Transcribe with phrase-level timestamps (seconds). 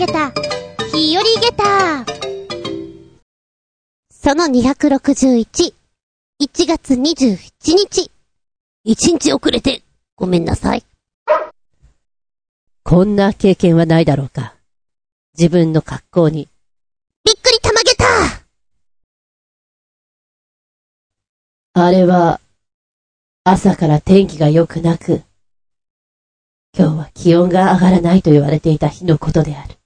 [0.00, 0.32] げた、
[0.94, 2.06] 日和げた。
[4.10, 5.74] その261、
[6.40, 8.10] 1月27日。
[8.86, 9.82] 1日遅れて、
[10.16, 10.84] ごめんなさい。
[12.82, 14.54] こんな経験はないだろうか。
[15.36, 16.48] 自分の格好に。
[17.22, 18.06] びっくりたまげた
[21.74, 22.40] あれは、
[23.44, 25.22] 朝から天気が良くなく、
[26.74, 29.79] 今日は気温が上がらないと言われていた日のことである。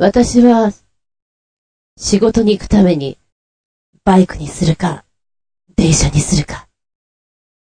[0.00, 0.72] 私は、
[1.96, 3.18] 仕事に行くために、
[4.04, 5.04] バイクにするか、
[5.74, 6.68] 電車にするか、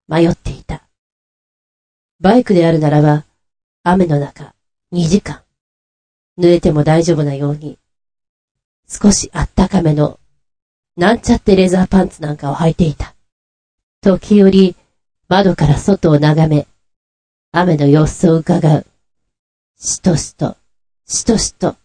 [0.08, 0.90] 迷っていた。
[2.20, 3.26] バイクであるならば、
[3.84, 4.56] 雨の中、
[4.92, 5.44] 2時間、
[6.40, 7.78] 濡れても大丈夫なように、
[8.88, 10.20] 少しあったかめの、
[10.98, 13.14] なんちゃってレザーパンツなんかを履いていた。
[14.02, 14.76] 時折、
[15.28, 16.66] 窓から外を眺め、
[17.52, 18.88] 雨の様子を伺う。
[19.78, 20.58] しとしと、
[21.06, 21.76] しとしと。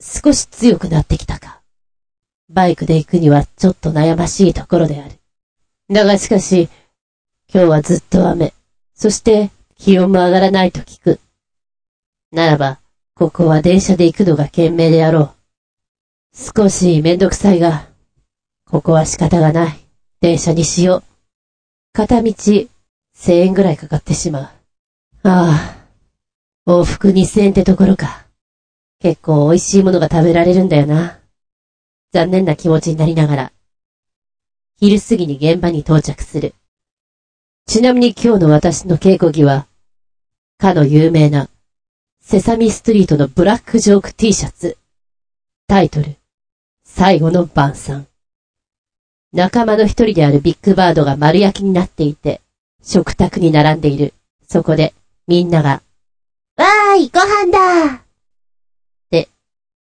[0.00, 1.62] 少し強くなってきたか。
[2.48, 5.14] バイクで行くにはちょっと悩ましいところである。
[5.92, 6.68] だがしかし、
[7.52, 8.52] 今日はずっと雨。
[8.94, 11.20] そして気温も上がらないと聞く。
[12.30, 12.80] ならば、
[13.14, 15.36] ここは電車で行くのが賢明であろう。
[16.34, 17.88] 少しめんどくさいが、
[18.66, 19.78] ここは仕方がない。
[20.20, 21.02] 電車にしよう。
[21.92, 22.34] 片道
[23.14, 24.42] 千円ぐらいかかってしまう。
[24.42, 25.76] あ
[26.66, 28.25] あ、往復二千円ってところか。
[29.00, 31.20] 結構美味しいものが食べられるんだよな。
[32.12, 33.52] 残念な気持ちになりながら、
[34.78, 36.54] 昼過ぎに現場に到着する。
[37.66, 39.66] ちなみに今日の私の稽古着は、
[40.58, 41.48] かの有名な、
[42.20, 44.78] セサミストリートのブラックジョーク T シャツ。
[45.66, 46.16] タイトル、
[46.84, 48.06] 最後の晩餐。
[49.32, 52.40] 仲間の一人であるビッグバードが丸焼きになっていて、
[52.82, 54.14] 食卓に並んでいる。
[54.48, 54.94] そこで、
[55.26, 55.82] みんなが、
[56.56, 58.05] わーい、ご飯だ、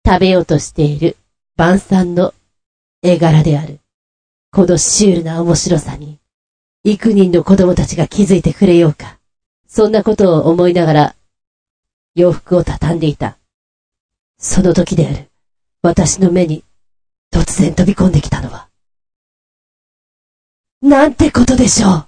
[0.07, 1.18] 食べようとしている
[1.57, 2.34] 晩餐の
[3.03, 3.81] 絵柄である。
[4.53, 6.18] このシュールな面白さに、
[6.85, 9.19] 幾人の子供たちが気づいてくれようか。
[9.68, 11.16] そんなことを思いながら、
[12.16, 13.38] 洋服を畳んでいた。
[14.38, 15.29] その時である。
[15.81, 16.63] 私の目に、
[17.29, 18.69] 突然飛び込んできたのは。
[20.81, 22.07] なんてことでしょ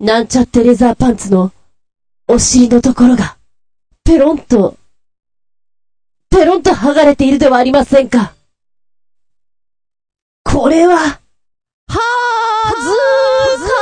[0.00, 0.04] う。
[0.04, 1.52] なんちゃってレザーパンツの、
[2.26, 3.36] お尻のところが、
[4.02, 4.76] ペロンと、
[6.32, 8.32] ペロンと剥がれているではありませんか。
[10.42, 11.18] これは、は
[11.88, 11.98] ず
[13.60, 13.76] か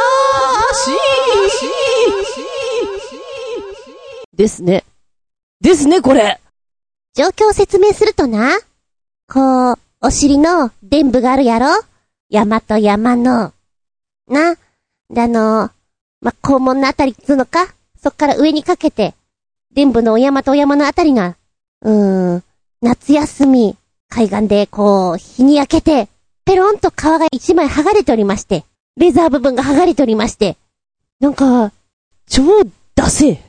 [0.75, 0.89] し
[4.35, 4.85] いですね。
[5.61, 6.41] ですね、これ。
[7.15, 8.59] 状況を説明するとな。
[9.29, 11.69] こう、お尻の伝部があるやろ
[12.31, 13.53] 山と山の。
[14.27, 14.57] な。
[15.09, 15.71] で、あの、
[16.21, 17.73] ま、肛門のあたりっつうのか
[18.03, 19.15] そっから上にかけて、
[19.73, 21.37] 伝部のお山とお山のあたりが、
[21.83, 22.43] うーん、
[22.83, 23.77] 夏休み、
[24.09, 26.09] 海岸でこう、日に焼けて、
[26.45, 28.65] ペロンと皮が一枚剥がれておりまして、
[28.97, 30.57] レザー部分が剥がれておりまして、
[31.21, 31.73] なんか、
[32.29, 32.43] 超
[32.95, 33.43] ダセ。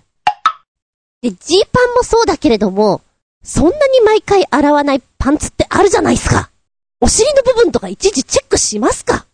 [1.21, 3.01] で、ジーパンもそうだけれども、
[3.43, 6.51] そんなに毎回洗わないパンツってあるじゃないですか。
[6.99, 9.25] お尻の部分とかいちいちチェックしますか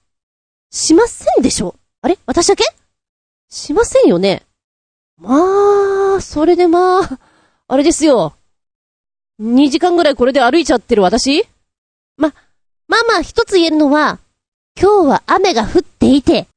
[0.72, 2.18] しませんでしょあれ？
[2.26, 2.64] 私だけ？
[3.50, 4.44] しませんよね。
[5.18, 7.20] まあ、それでまあ、
[7.68, 8.37] あれですよ。
[9.40, 11.46] 2時間ぐらいこれで歩いちゃってる私？
[12.18, 12.34] ま、
[12.88, 14.20] まあまあ一つ言えるのは、
[14.80, 16.48] 今日は雨が降っていて、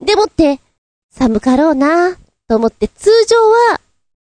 [0.00, 0.60] でもって、
[1.10, 2.16] 寒かろうな、
[2.48, 3.80] と思って通常は、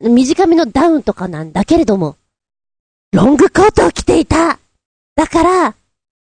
[0.00, 2.16] 短めのダウンとかなんだけれども、
[3.12, 4.58] ロングコートを着ていた。
[5.16, 5.74] だから、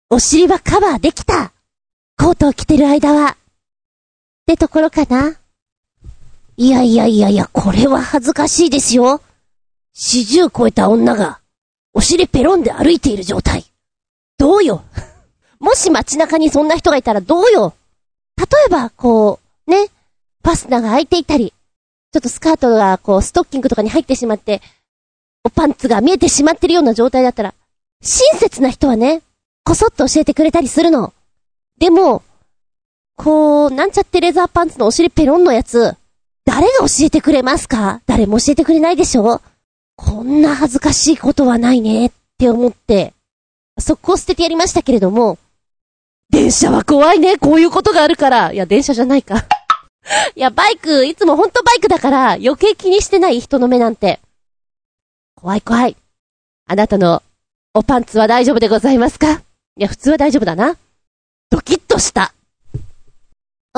[0.08, 1.53] お尻はカバーできた。
[2.16, 3.31] コートを着てる間は。
[3.32, 3.37] っ
[4.47, 5.37] てところかな。
[6.56, 9.20] いやいやいやいや、これは恥ずかしいですよ。
[9.93, 11.41] 四十超えた女が、
[11.96, 13.64] お尻ペロンで歩いている状態。
[14.36, 14.84] どうよ？
[15.58, 17.72] もし街中にそんな人がいたらどうよ？
[18.36, 19.87] 例えば、こう、ね、
[20.44, 21.54] ファスナーが開いていたり、
[22.12, 24.60] ちょっとスカートがこう、ストッキングとかに入ってしまって、
[25.43, 27.54] おパンツが見えてしまってるような状態だったら、
[28.02, 29.22] 親切な人はね、
[29.64, 31.14] こそっと教えてくれたりするの。
[31.78, 32.22] でも、
[33.16, 35.96] こう、なんちゃってレザーパンツのお尻ペロンのやつ、
[36.44, 38.02] 誰が教えてくれますか？
[38.04, 39.40] 誰も教えてくれないでしょ？
[39.96, 43.14] こんな恥ずかしいことはないねって思って、
[43.78, 45.38] 速攻捨ててやりましたけれども、
[46.31, 48.52] 電車は怖いね、こういうことがあるから。
[48.52, 49.46] いや、電車じゃないか。
[50.34, 54.20] いや、バイク、いつもほんとバイクだから余計気にしてない人の目なんて。
[55.34, 55.96] 怖い怖い。
[56.66, 57.22] あなたの
[57.75, 59.32] おパンツは大丈夫でございますか？
[59.32, 59.40] い
[59.76, 60.76] や、普通は大丈夫だな。
[61.50, 62.34] ドキッとした。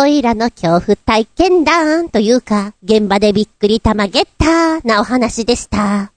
[0.00, 6.04] おいらの恐怖体験談というか、現場でびっくり玉ゲッターなお話でした。
[6.04, 6.12] っ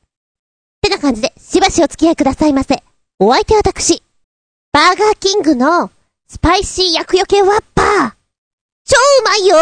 [0.81, 2.83] てな感じで、しばしお付き合いくださいませ。
[3.17, 4.03] お相手は私、
[4.71, 5.89] バーガーキングの
[6.27, 8.11] スパイシー薬よけワッパー。
[8.85, 9.57] 超うまいよ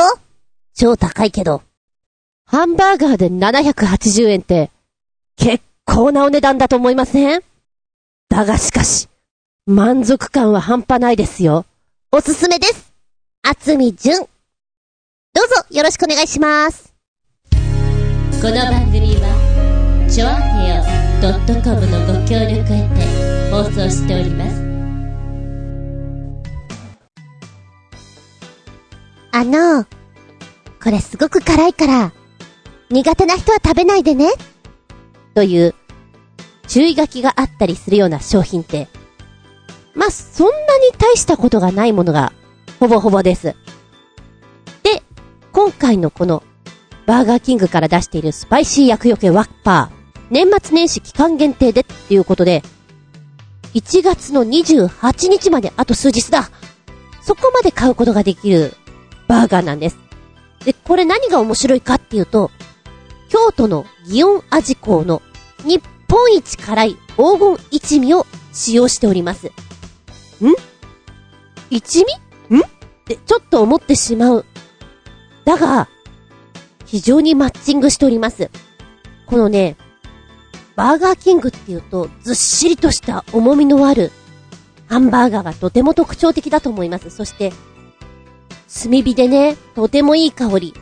[0.75, 1.61] 超高いけど。
[2.45, 4.69] ハンバーガーで780円って、
[5.37, 7.41] 結構なお値段だと思いません？
[8.27, 9.07] だがしかし、
[9.65, 11.65] 満足感は半端ないですよ。
[12.11, 12.88] おすすめです。
[13.41, 14.17] 厚み純。
[14.19, 16.93] どうぞよろしくお願いします。
[17.51, 20.83] この番組は、ちょあへよ
[21.63, 24.59] .com のご協力へて放送しております。
[29.31, 29.85] あの、
[30.83, 32.11] これすごく辛いから、
[32.89, 34.31] 苦手な人は食べないでね。
[35.33, 35.73] という、
[36.67, 38.89] 注意書きがあったりするような商品って、
[39.95, 42.33] まあ、そんなに大したことがないものが、
[42.79, 43.55] ほぼほぼです。
[44.83, 45.03] で、
[45.51, 46.43] 今回のこの、
[47.05, 52.63] バーガーキングから出しているスパイシー薬よけワッパー、年末年始期間限定でっていうことで、
[53.73, 56.49] 1月の28日まであと数日だ。
[57.21, 58.73] そこまで買うことができる
[59.27, 59.97] バーガーなんです。
[60.63, 62.49] で、これ何が面白いかっていうと、
[63.27, 65.21] 京都の祇園味港の
[65.63, 69.47] 日本一辛い黄金一味を使用しております。
[69.47, 69.51] ん？
[71.69, 72.28] 一味？
[73.13, 74.45] ってちょっと思ってしまう。
[75.45, 75.89] だが、
[76.85, 78.51] 非常にマッチングしております。
[79.25, 79.77] このね、
[80.75, 84.11] バーガーキングっていうとずっしりとした重みのある
[84.87, 87.09] ハンバーガーがとても特徴的だと思います。
[87.09, 87.51] そして、
[88.81, 90.73] 炭火でね、とてもいい香り。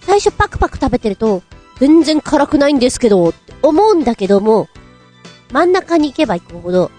[0.00, 1.42] 最初パクパク食べてると、
[1.80, 4.68] 全然辛くないんですけど、って思うんだけども、
[5.52, 6.90] 真ん中に行けば行くほど、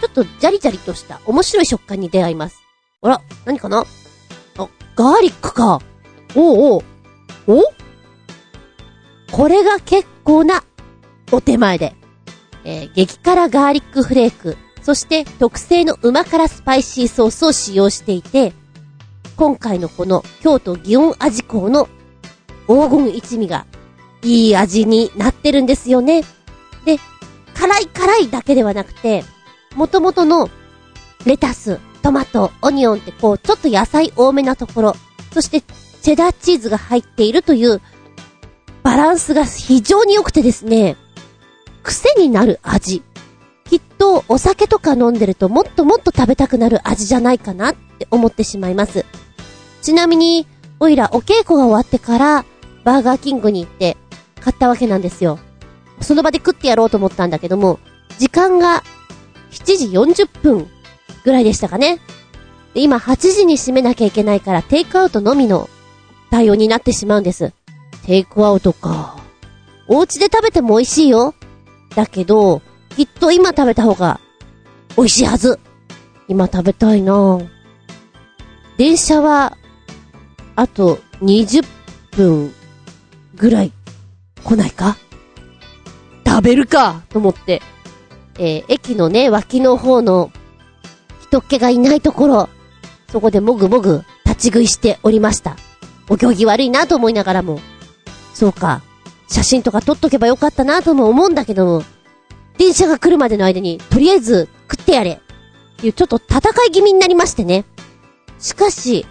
[0.00, 2.57] ちょっとジャリジャリとした面白い食感に出会います。
[3.00, 3.84] あら、何かな？
[4.58, 5.80] あ、ガーリックか。
[6.34, 6.82] おうおう。
[7.46, 7.62] お？
[9.30, 10.64] これが結構な
[11.30, 11.94] お手前で。
[12.64, 18.52] えー激辛ガーリックフレーク、そして特製の旨辛スパイシーソースを使用していて、
[19.36, 21.88] 今回のこの京都祇園味港の
[22.66, 23.64] 黄金一味が
[24.22, 26.22] いい味になってるんですよね。
[26.84, 26.98] で、
[27.54, 29.22] 辛い辛いだけではなくて、
[29.76, 30.50] 元々の
[31.24, 34.94] レタス、トマト、オニオンってこう、ちょっと野菜多めなところ、
[35.30, 35.60] そして
[36.00, 37.82] チェダーチーズが入っているという
[38.82, 40.96] バランスが非常に良くてですね、
[41.82, 43.02] 癖になる味。
[43.66, 49.04] きっとお酒とか飲んでるともっともっと食べたくなる味じゃないかなって思ってしまいます。
[49.82, 50.46] ちなみに、
[50.80, 52.46] おいらお稽古が終わってから、
[52.84, 53.98] バーガーキングに行って
[54.40, 55.38] 買ったわけなんですよ。
[56.00, 57.78] その場で食ってやろうと思ったんだけども、
[58.18, 58.82] 時間が
[59.50, 60.70] 7時40分
[61.24, 62.00] ぐらいでしたかね。
[62.74, 65.68] で今8時に閉めなきゃいけないからテイクアウトのみの
[66.30, 67.52] 対応になってしまうんです。
[68.04, 69.16] テイクアウトか。
[69.88, 71.34] お家で食べても美味しいよ。
[71.94, 72.60] だけど、
[72.94, 74.20] きっと今食べた方が
[74.96, 75.58] 美味しいはず。
[76.28, 77.40] 今食べたいな
[78.76, 79.56] 電車は、
[80.56, 81.64] あと20
[82.12, 82.52] 分
[83.34, 83.72] ぐらい
[84.44, 84.98] 来ないか？
[86.26, 87.02] 食べるか？
[87.08, 87.62] と思って、
[88.38, 90.30] えー駅のね、脇の方の
[91.28, 92.48] 人っ気がいないところ、
[93.10, 95.56] そこでもぐもぐ立ち食いしておりました。
[96.08, 97.60] お行儀悪いなと思いながらも、
[98.32, 98.82] そうか、
[99.28, 101.84] 写真とか撮っとけばよかったなとも思うんだけども、
[102.56, 105.18] 電車が来るまでの間に、とりあえず食ってやれっ
[105.76, 107.66] ていうちょっと戦い気味になりましてね。
[108.38, 109.06] しかし、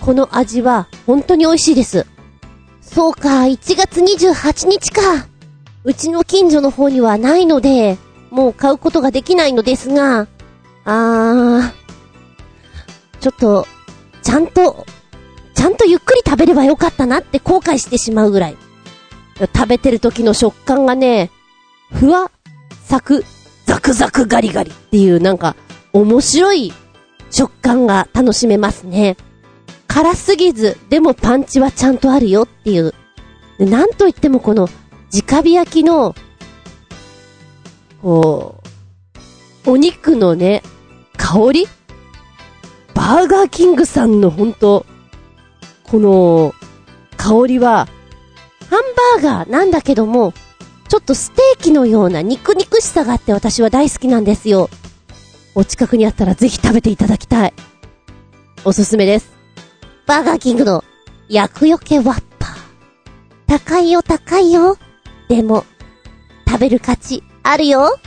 [0.00, 2.06] この味は本当に美味しいです。
[2.80, 5.26] そうか、1月28日か。
[5.84, 7.98] うちの近所の方にはないので、
[8.30, 10.26] もう買うことができないのですが、
[10.84, 13.66] あー、ちょっと、
[14.22, 14.86] ちゃんと、
[15.54, 18.56] ちゃんとゆっくり食べればよかったなって後悔してしまうぐらい。
[19.54, 21.30] 食べてる時の食感がね、
[21.92, 22.30] ふわ、
[22.84, 23.24] サク、
[23.66, 25.56] ザクザクガリガリっていうなんか、
[25.92, 26.72] 面白い
[27.30, 29.16] 食感が楽しめますね。
[29.86, 32.92] 辛すぎず、でもパンチはちゃんとあるよっていう。
[33.58, 34.68] なんといってもこの、
[35.12, 36.14] 直火焼きの、
[38.02, 38.56] こ
[39.66, 40.62] う、お肉のね、
[41.34, 41.66] 香り？
[42.94, 44.86] バーガーキングさんのほんと、
[45.82, 46.54] この、
[47.16, 47.88] 香りは、
[48.70, 50.32] ハンバーガーなんだけども、
[50.88, 54.70] ちょっとステーキのような肉肉しさがあって私は大好きなんですよ。
[55.56, 57.52] お近くにあったらぜひ食べていただきたい。
[58.64, 59.32] おすすめです。
[60.06, 60.84] バーガーキングの
[61.28, 62.54] 薬よけワッパー。
[63.48, 64.78] 高いよ高いよ。
[65.28, 65.64] でも、
[66.46, 67.98] 食べる価値あるよ。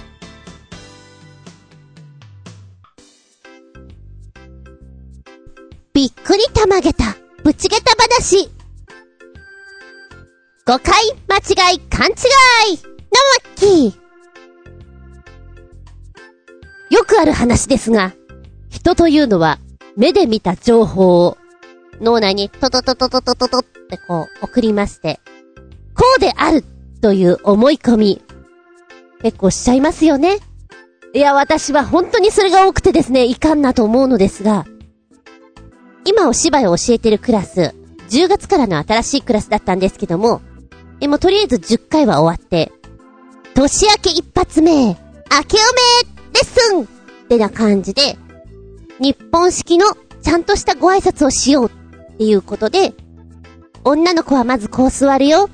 [5.97, 8.51] びっくりたまげた、ぶちげた話。
[10.63, 10.93] 誤解、
[11.27, 11.37] 間
[11.71, 16.95] 違い、勘違いのマッキー。
[16.95, 18.13] よくある話ですが、
[18.69, 19.57] 人というのは
[19.95, 21.35] 目で見た情報を
[21.99, 25.19] 脳内にトトトトトトトトってこう送りまして、
[25.95, 26.63] こうである
[27.01, 28.21] という思い込み、
[29.23, 30.37] 結構しちゃいますよね。
[31.15, 34.67] いや、私は本当にそれが多くてですね、いかんなと思うのですが、
[36.05, 37.73] 今お芝居を教えてるクラス、
[38.09, 40.41] 10月からの新しいクラスだったんですけども、
[40.99, 42.71] でもとりあえず10回は終わって、
[43.53, 44.95] 年明け一発目、明け
[45.29, 45.37] おめ
[46.33, 46.85] レッスンっ
[47.27, 48.17] てな感じで、
[48.99, 49.85] 日本式の
[50.21, 52.93] ちゃんとしたご挨拶をしようっていうことで、
[53.83, 55.49] 女の子はまずこう座るよ。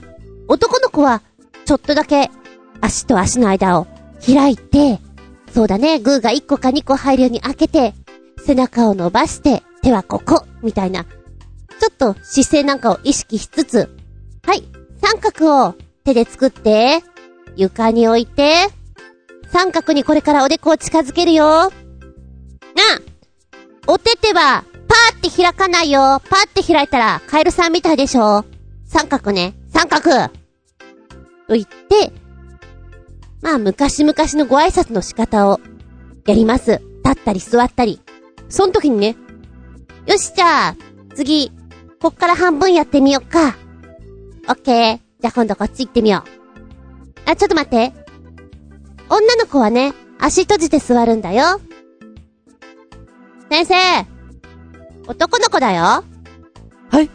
[0.47, 1.21] 男の子は
[1.65, 2.29] ちょっとだけ
[2.81, 3.87] 足と足の間を
[4.25, 4.99] 開いて、
[5.53, 7.93] そうだね、グーが1個か2個入るように開けて、
[8.45, 11.03] 背中を伸ばして、手はここ、みたいな。
[11.03, 13.95] ちょっと姿勢なんかを意識しつつ、
[14.45, 14.63] はい、
[15.01, 15.75] 三角を
[16.05, 17.03] 手で作って、
[17.55, 18.69] 床に置いて、
[19.51, 21.45] 三角にこれからおでこを近づけるよ。
[21.45, 21.71] なあ
[23.85, 26.21] お手手は、パーって開かないよ。
[26.29, 28.45] パーって開いたら、カエルさんみたいでしょ
[28.85, 29.53] 三角ね。
[29.73, 30.29] 三角
[31.47, 32.13] と言って、
[33.41, 35.59] まあ、昔々のご挨拶の仕方を、
[36.25, 36.81] やります。
[37.03, 37.99] 立ったり座ったり。
[38.47, 39.17] その時にね、
[40.05, 40.75] よし、じゃあ、
[41.15, 41.51] 次、
[42.01, 43.55] こっから半分やってみよっか。
[44.49, 44.99] オッケー。
[45.21, 47.29] じゃあ今度こっち行ってみよう。
[47.29, 47.93] あ、ちょっと待って。
[49.09, 51.61] 女の子はね、足閉じて座るんだよ。
[53.49, 53.75] 先生
[55.07, 55.83] 男の子だよ。
[55.83, 56.03] は
[57.01, 57.09] い。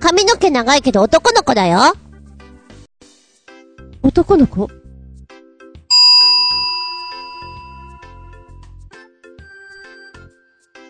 [0.00, 1.78] 髪の毛長いけど男の子だよ。
[4.02, 4.68] 男の子？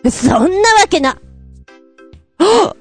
[0.09, 1.09] そんなわけな。
[1.09, 2.77] はっ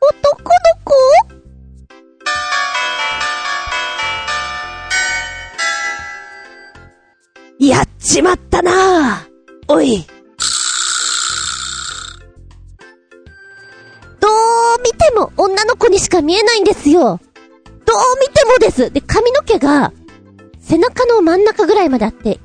[0.00, 0.50] 男の
[0.84, 0.94] 子？
[7.58, 9.26] やっちまったな
[9.68, 10.06] おい。
[14.20, 14.32] どう
[14.82, 17.00] 見ても女の子にしか見えないんですよ。
[17.00, 17.18] どう
[18.20, 18.90] 見てもです。
[18.90, 19.92] で、髪の毛が、
[20.60, 22.35] 背中の真ん中ぐらいまであって、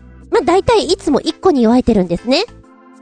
[0.41, 2.45] あ、大体いつも一個に弱えてるんですね。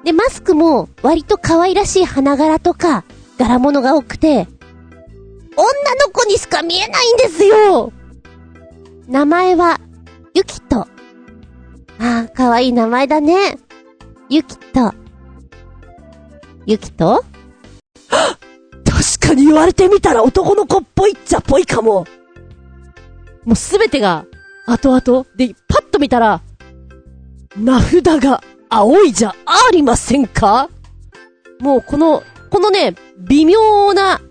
[0.03, 3.03] で、マスクも割と可愛らしい花柄とか、
[3.37, 4.47] 柄物が多くて、
[5.55, 7.91] 女の子にしか見えないんですよ
[9.07, 9.79] 名前は、
[10.33, 10.81] ゆきと。
[10.81, 10.87] あ
[11.99, 13.57] あ、可愛い名前だね。
[14.29, 14.93] ゆきと。
[16.65, 17.25] ゆきと
[18.85, 22.05] 確かに言われてみたら男の子っぽいっちゃっぽいかも。
[23.43, 24.25] もうすべてが、
[24.67, 26.41] 後々、で、パッと見たら、
[27.55, 30.69] 名札が青いじゃありませんか？
[31.59, 34.21] もうこの、このね、微妙な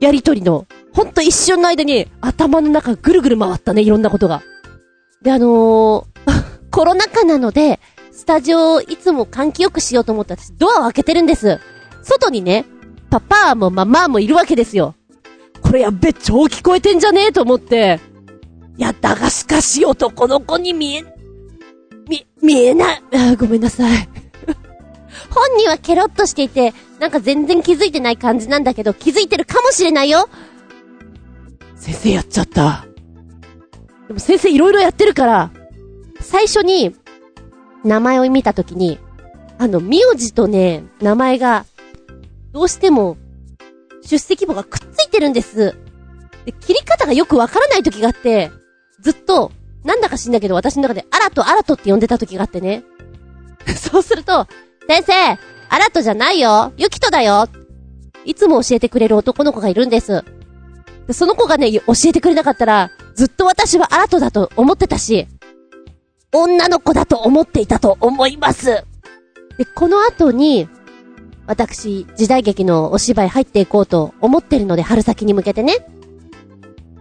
[0.00, 4.42] やりとりの、ほんと一瞬の間に頭の中ぐるぐる回ったね、いろんなことが。
[5.22, 6.10] で、あのー
[6.70, 7.80] コロナ禍なので、
[8.12, 11.58] スタジオをいつも換気よくしようと思って私ドアを開けてるんです。
[12.02, 12.64] 外にね、
[13.10, 14.94] パパもママもいるわけですよ。
[15.62, 18.00] これやっべ、超聞こえてんじゃねえと思って。
[18.76, 21.04] いや、だがしかし男の子に見え、
[22.10, 23.02] み、見えない。
[23.12, 24.08] あーごめんなさい。
[25.30, 30.28] 本人はケロッとしていて、なんか全然気づいてない感じなんだけど、気づいてるかもしれないよ
[31.76, 32.84] 先生やっちゃった。
[34.08, 35.50] でも先生いろいろやってるから、
[36.20, 36.94] 最初に、
[37.84, 38.98] 名前を見たときに、
[39.58, 41.64] あの、名字とね、名前が、
[42.52, 43.16] どうしても、
[44.02, 45.76] 出席簿がくっついてるんです。
[46.44, 48.50] で、切り方がよくわからない時があって、
[49.00, 49.52] ずっと、
[49.84, 52.84] なんだか知んだけど私の中で、アラトアラトって呼んでた時があってね。
[53.76, 54.46] そうすると、
[54.86, 55.12] 先生、
[55.68, 57.48] アラトじゃないよユキトだよ
[58.24, 60.24] いつも教えてくれる男の子がいるんです。
[61.06, 65.26] でその子がね、教えてくれなかったら、ずっと私はアラトだと思ってたし、
[66.32, 68.84] 女の子だと思っていたと思います。
[69.58, 70.68] で、この後に、
[71.46, 75.74] 私、時代劇のお芝居入っていこうと思ってるので、春先に向けてね。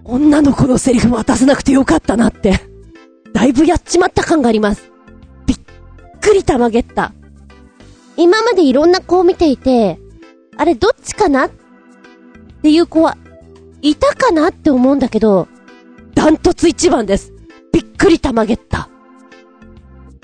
[0.03, 2.61] 女の子のセリフも渡さなくてよかったなって。
[3.33, 4.91] だいぶやっちまった感があります。
[5.45, 5.57] びっ
[6.21, 7.13] くりたまげった。
[8.17, 9.99] 今までいろんな子を見ていて、
[10.57, 11.45] あれどっちかな？
[11.45, 11.51] っ
[12.61, 13.17] ていう子は、
[13.81, 15.47] いたかなって思うんだけど、
[16.15, 17.31] ダントツ一番です。
[17.71, 18.89] びっくりたまげった。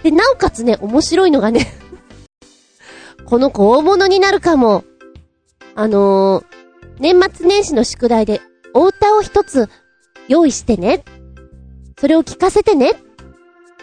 [0.03, 1.67] で、なおかつね、面白いのがね、
[3.25, 4.83] この子大物になるかも。
[5.77, 6.45] あのー、
[6.99, 8.41] 年末年始の宿題で、
[8.75, 9.69] お歌を一つ
[10.27, 11.03] 用意してね。
[11.97, 12.91] それを聞かせてね。
[12.91, 12.93] っ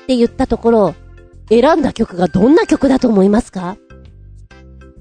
[0.06, 0.94] て言ったところ、
[1.48, 3.76] 選んだ曲がどんな曲だと思いますか？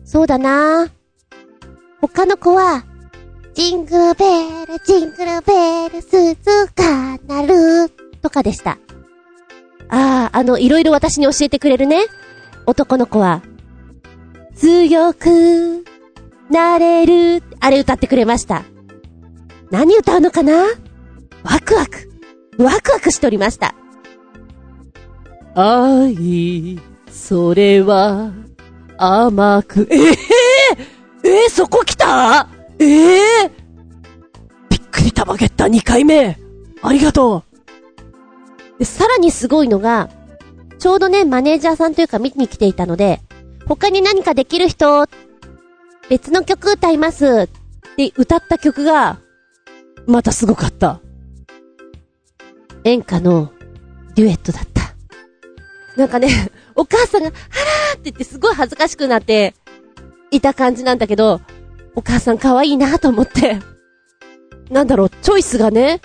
[0.06, 0.88] そうだな
[2.00, 2.86] 他の子は、
[3.54, 6.36] ジングルベール、ジングルベール、鈴
[6.76, 7.90] が鳴る、
[8.22, 8.78] とかでした。
[9.90, 12.06] ああ、あの、いろいろ私に教えてくれるね。
[12.66, 13.42] 男の子は、
[14.56, 15.84] 強く
[16.50, 18.64] なれる、あれ歌ってくれました。
[19.72, 20.66] 何歌うのかな？
[21.44, 22.12] ワクワク。
[22.58, 23.74] ワクワクしておりました。
[25.56, 26.78] 愛、
[27.10, 28.32] それは、
[28.98, 30.12] 甘く、ええ
[31.24, 32.50] ええそこ来た？
[32.80, 33.52] ええ
[34.70, 36.38] びっくりたまげった2回目。
[36.82, 37.44] ありがと
[38.78, 40.10] でさらにすごいのが、
[40.80, 43.22] ちょうどね、マネージャーさんというか見に来ていたので、
[43.68, 45.06] 他に何かできる人、
[46.10, 49.20] 別の曲歌いますって歌った曲が、
[50.08, 51.00] またすごかった。
[52.84, 53.52] 演歌の
[54.16, 54.82] デュエットだった。
[55.98, 56.30] なんかね、
[56.76, 59.54] お母さんが、はらーって言ってすごい恥ずかしくなって、
[60.32, 61.42] いた感じなんだけど、
[61.96, 63.60] お母さん可愛いなと思って。
[64.70, 66.02] なんだろう、チョイスがね、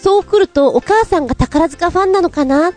[0.00, 2.72] そう来るとお母さんが宝塚ファンなのかな？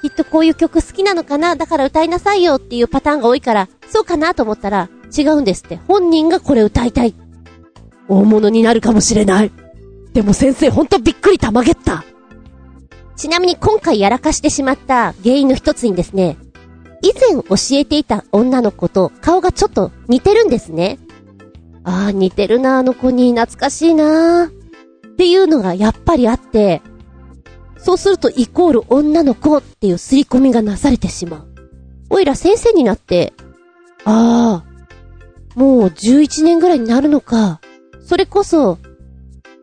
[0.00, 1.54] きっとこういう曲好きなのかな？
[1.56, 5.76] だから歌いなさいよっていうパターンが多いから、そうかなと思ったら、違うんですって。
[5.88, 7.14] 本人がこれ歌いたい。
[8.12, 9.50] 大物になるかもしれない。
[10.12, 12.04] でも先生ほんとびっくりたまげった。
[13.16, 16.36] ちなみに今回やらかしてしまった原因の一つにですね、
[17.02, 20.98] 以前教えていた女の子と顔がちょっと似てるんですね。
[21.84, 24.48] ああ、似てるな、あの子に懐かしいなっ
[25.16, 26.82] ていうのがやっぱりあって、
[27.78, 31.48] そうするとイコール女の子っていう刷り込みがなされてしまう。
[32.10, 33.32] おいら先生になって、
[34.04, 37.60] ああ、もう11年ぐらいになるのか。
[38.12, 38.76] それこそ、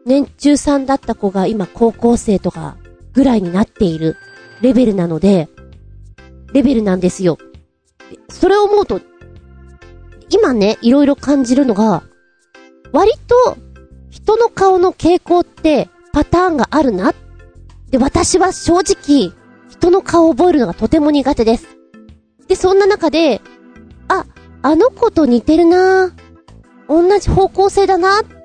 [0.07, 2.77] 年中さんだった子が今高校生とか
[3.13, 4.17] ぐらいになっている
[4.61, 5.47] レベルなので、
[6.51, 7.37] レベルなんですよ。
[8.27, 9.01] それを思うと、
[10.31, 12.01] 今ね、いろいろ感じるのが、
[12.91, 13.55] 割と
[14.09, 17.13] 人の顔の傾向ってパターンがあるな。
[17.91, 19.31] で、私は正直、
[19.69, 21.67] 人の顔を覚えるのがとても苦手です。
[22.47, 23.41] で、そんな中で、
[24.07, 24.25] あ、
[24.63, 26.15] あの子と似てるな
[26.87, 28.38] 同じ方向性だなっ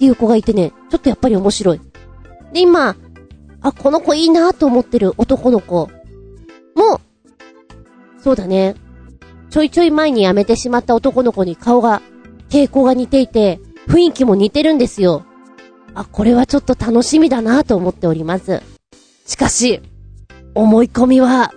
[0.00, 1.80] っていう子がいてね、ちょっとやっぱり面白い。
[2.54, 2.96] で、今、
[3.60, 5.90] あ、この子いいなと思ってる男の子
[6.74, 7.02] も、
[8.18, 8.76] そうだね。
[9.50, 12.00] ちょいちょい前に辞めてしまった男の子に顔が、
[12.48, 15.26] 傾向が似ていて、雰囲気も似てるんですよ。
[15.92, 18.62] あ、これはちょっと楽しみだなと思っております。
[19.26, 19.82] しかし、
[20.54, 21.52] 思い込みは、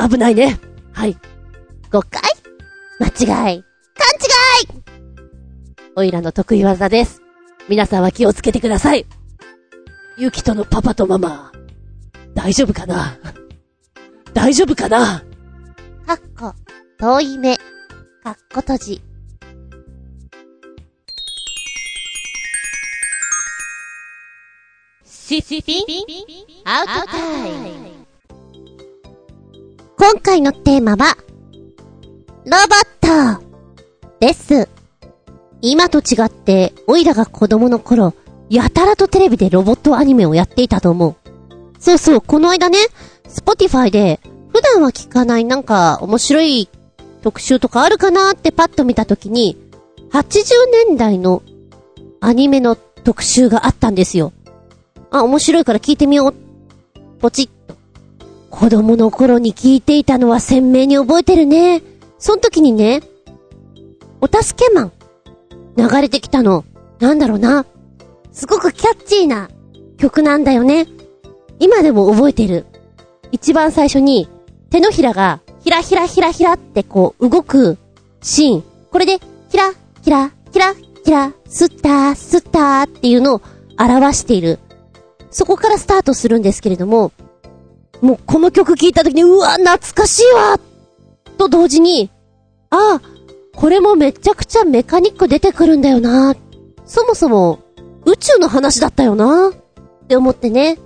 [0.00, 0.58] 危ないね。
[0.92, 1.16] はい。
[1.92, 2.20] 誤解？
[2.98, 3.64] 間違い勘違い
[5.94, 7.19] おいらの得意技です。
[7.70, 9.06] 皆さんは気をつけてください。
[10.18, 11.52] ゆきとのパパとママ、
[12.34, 13.16] 大丈夫かな？
[14.34, 15.22] 大丈夫かな？
[16.04, 16.52] かっこ、
[16.98, 17.56] 遠い目、
[18.24, 19.02] かっこ閉じ。
[25.04, 25.84] シスピン？
[26.64, 27.90] アウトタイム。
[29.96, 31.16] 今回のテーマは、
[32.44, 33.46] ロボット
[34.18, 34.68] です。
[35.62, 38.14] 今と違って、オイラが子供の頃、
[38.48, 41.16] やたらとテレビでロボットアニメをやっていたと思う。
[41.78, 42.78] そうそう、この間ね、
[43.28, 44.20] スポティファイで、
[44.52, 46.68] 普段は聞かないなんか面白い
[47.22, 49.56] 特集とかあるかなってパッと見たときに、
[50.10, 51.42] 80年代の
[52.20, 54.32] アニメの特集があったんですよ。
[55.10, 56.34] あ、面白いから聞いてみよう。
[57.20, 57.76] ポチッと。
[58.50, 61.82] 子供の頃に聞いていたのは鮮明に覚えてるね。
[62.18, 63.02] その時にね、
[64.20, 64.92] お助けマン、
[65.76, 66.64] 流れてきたの。
[66.98, 67.66] なんだろうな。
[68.32, 69.50] すごくキャッチーな
[69.98, 70.86] 曲なんだよね。
[71.58, 72.66] 今でも覚えてる。
[73.32, 74.28] 一番最初に、
[74.70, 77.76] 手のひらが、ひらひらひらひらってこう、動く
[78.22, 78.64] シーン。
[78.90, 83.42] これで、ひら、ひら、ひら、ひら、すったー、すったーっていうのを
[83.78, 84.58] 表している。
[85.30, 87.12] そこからスタートするんですけれども、
[88.00, 90.58] もうこの曲聴いた時に、うわ、懐かしいわ
[91.38, 92.10] と同時に、
[92.70, 93.19] ああ、
[93.60, 96.34] これもめちゃくちゃメカニック出てくるんだよな
[96.86, 97.58] そもそも、
[98.06, 100.78] 宇宙の話だったよなって思ってね。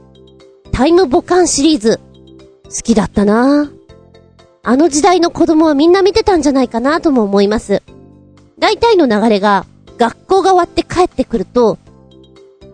[0.73, 2.01] タイムボカンシリーズ、
[2.65, 3.71] 好きだったな
[4.65, 7.85] あの時代の子供はみんな見てたんじゃないかなとも思います。
[8.59, 11.79] 大体の流れが、学校が終わって帰ってくると、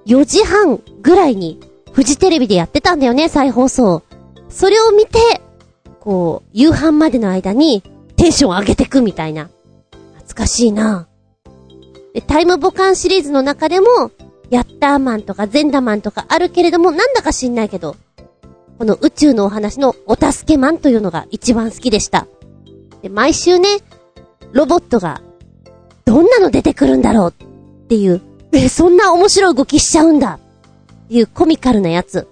[0.07, 1.61] 4時半ぐらいに、
[1.93, 4.03] フジテレビでやってたんだよね、再放送。
[4.49, 5.43] それを見て、
[6.01, 7.83] こう、夕飯までの間に、
[8.17, 9.51] テンション上げてくみたいな。
[10.40, 11.07] 懐かしいな
[12.14, 13.87] で、タイムボカンシリーズの中でも、
[14.48, 17.96] ヤッターマンとかゼンダマンとかあるけれども、なんだか知んないけど、
[18.79, 22.26] この宇宙のお話のお助けマンというのが一番好きでした。
[23.03, 23.68] で、毎週ね、
[24.53, 25.20] ロボットが、
[26.07, 27.35] どんなの出てくるんだろう
[27.85, 28.22] っていう、
[28.53, 30.40] え、そんな面白い動きしちゃうんだ
[31.05, 32.26] っていうコミカルなやつ。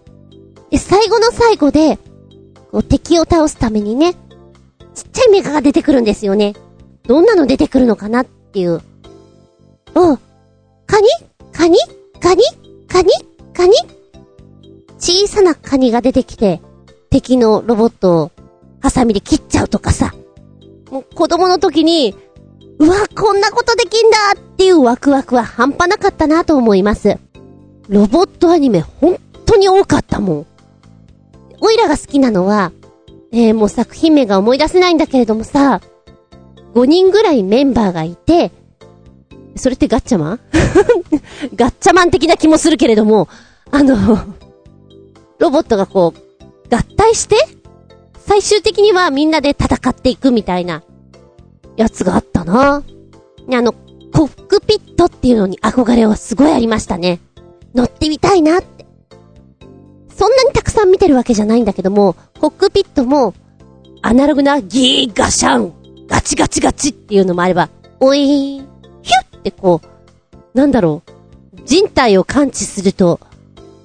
[0.70, 1.98] で、最後の最後で、
[2.72, 4.14] こう敵を倒すためにね、
[4.94, 6.54] ちっちゃいメカが出てくるんですよね。
[7.08, 8.82] どんなの出てくるのかなっていう。
[9.94, 10.18] おう、
[10.86, 11.08] カニ？
[11.52, 11.78] カニ？
[12.20, 12.42] カニ？
[12.86, 13.10] カニ？
[13.54, 13.72] カニ？
[14.98, 16.60] 小さなカニが出てきて、
[17.08, 18.32] 敵のロボットを
[18.80, 20.14] ハサミで切っちゃうとかさ。
[20.90, 22.14] もう子供の時に、
[22.78, 27.18] うわ、こんなことできんだっていうワクワクは半端なかったなと思います。
[27.88, 30.46] ロボットアニメ本当に多かったもん。
[31.60, 32.70] オイラが好きなのは、
[33.32, 35.80] えー、もう作品名が思い出せないんだけれどもさ、
[36.74, 38.52] 5人ぐらいメンバーがいて、
[39.56, 40.40] それってガッチャマン？
[41.56, 43.28] ガッチャマン的な気もするけれども、
[43.70, 43.96] あの
[45.38, 47.36] ロボットがこう、合体して、
[48.18, 50.82] 最終的にはみんなで戦っていくみたいな、
[51.76, 52.82] やつがあったな。
[53.50, 53.72] あの、
[54.12, 57.20] コックピットっていうのに憧れはすごいありましたね。
[57.74, 58.84] 乗ってみたいなって。
[60.14, 63.34] そんなにたくさん見てるわけじゃないんだけども、コックピットも、
[64.02, 65.72] アナログなギーガシャン、
[66.08, 67.68] ガチガチガチっていうのもあれば、
[68.00, 68.22] おいー、
[69.02, 73.20] ヒュッってこう、なんだろう、人体を感知すると、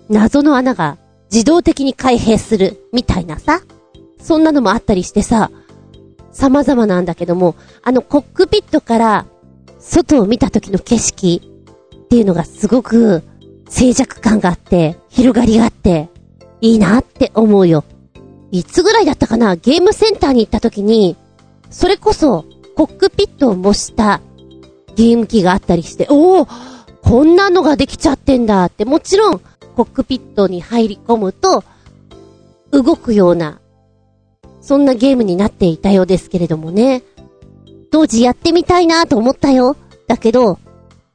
[0.09, 0.97] 謎の穴が
[1.31, 3.61] 自動的に開閉する、みたいなさ。
[4.21, 5.51] そんなのもあったりしてさ、
[6.31, 9.25] 様々なんだけども、あのコックピットから
[9.79, 11.41] 外を見た時の景色
[11.95, 13.21] っていうのがすごく
[13.67, 16.09] 静寂感があって、広がりがあって、
[16.61, 17.83] いいなって思うよ。
[18.51, 19.57] いつぐらいだったかな？
[19.57, 21.17] ゲームセンターに行った時に、
[21.73, 22.45] それこそ
[22.77, 24.21] コックピットを模した
[24.95, 26.47] ゲーム機があったりして、おお
[27.01, 29.41] こんなのができちゃってんだって、もちろん
[29.75, 31.65] コックピットに入り込むと、
[32.71, 33.59] 動くような
[34.63, 37.03] そんなゲームになっていたようですけれどもね。
[37.91, 39.75] 当時やってみたいなと思ったよ。
[40.07, 40.57] だけど、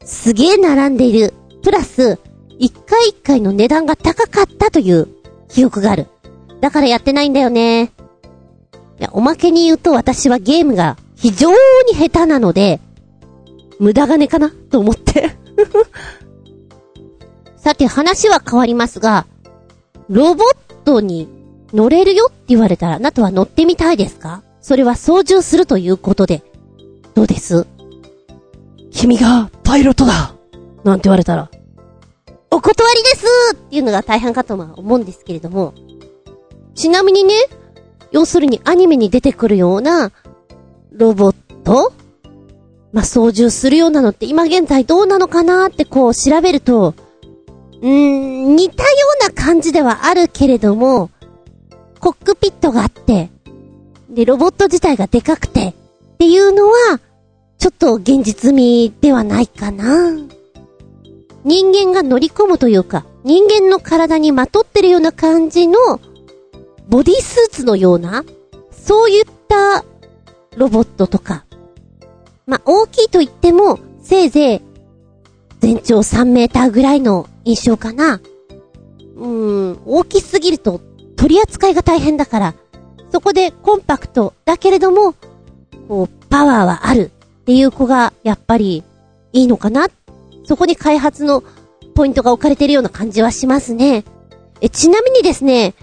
[0.05, 1.33] すげえ並んでいる。
[1.62, 2.18] プラス、
[2.59, 5.09] 一回一回の値段が高かったという
[5.49, 6.09] 記憶がある。
[6.61, 7.92] だからやってないんだよね。
[8.99, 11.57] いや、おまけに言うと私はゲームが非常に
[11.95, 12.81] 下手なので、
[13.79, 14.51] 無駄金かな？
[14.71, 15.37] と思って。
[17.57, 19.27] さて話は変わりますが、
[20.09, 21.29] ロボットに
[21.73, 24.43] 乗れるよって言われたら、あなたは乗ってみたいですか？
[24.61, 26.43] それは操縦するということで。
[27.15, 27.67] どうです？
[28.91, 30.35] 君がパイロットだ。
[30.85, 31.51] なんて言われたら、
[32.51, 33.27] お断りです！
[33.55, 35.75] っていうのが大半かとは思うんですけれども、
[36.75, 37.35] ちなみにね、
[38.11, 40.12] 要するにアニメに出てくるような、
[40.92, 41.92] ロボット？
[42.92, 46.94] ま、操縦するようなのって今現在どうなのかなってこう調べると、
[47.83, 48.88] うーん、似たよ
[49.21, 51.11] うな感じではあるけれども、
[52.01, 53.31] コックピットがあって、
[54.09, 57.01] で、ロボット自体がでかくて、っていうのは、
[57.59, 60.16] ちょっと現実味ではないかな。
[61.44, 65.79] 人間が乗り込むというか、人間の体にまとってるような感じの、
[66.88, 68.24] ボディスーツのような、
[68.70, 69.85] そういった
[70.57, 71.44] ロボットとか。
[72.46, 74.61] まあ、大きいと言っても、せいぜい、
[75.61, 78.20] 全長3メーターぐらいの印象かな。
[79.16, 79.27] うー
[79.74, 80.81] ん、大きすぎると
[81.16, 82.55] 取り扱いが大変だから、
[83.12, 85.14] そこでコンパクトだけれども、
[85.88, 87.11] こう、パワーはある
[87.42, 88.83] っていう子が、やっぱり、
[89.35, 89.88] いいのかな
[90.44, 91.44] そこに開発の
[91.94, 94.05] ポイントが置かれてるような感じはしますね。
[94.62, 95.74] え、ちなみにですね、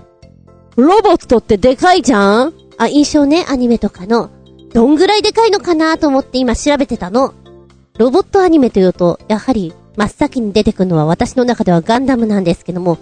[0.75, 2.53] ロボットってでかいじゃん？
[2.77, 4.29] あ、印象ね、アニメとかの。
[4.73, 7.33] どんぐらいでかいのかなと思って今調べてたの。
[7.97, 12.97] ロボットアニメというと、やはり、真っ先に出てくるのは私の中ではガンダムなんですけども、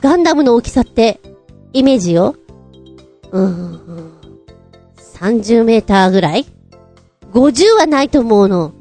[0.00, 1.20] ガンダムの大きさって
[1.72, 2.34] イメージよ。
[3.30, 4.12] うーん。
[5.14, 6.44] 30メーターぐらい
[7.32, 8.72] ?50 はないと思うの。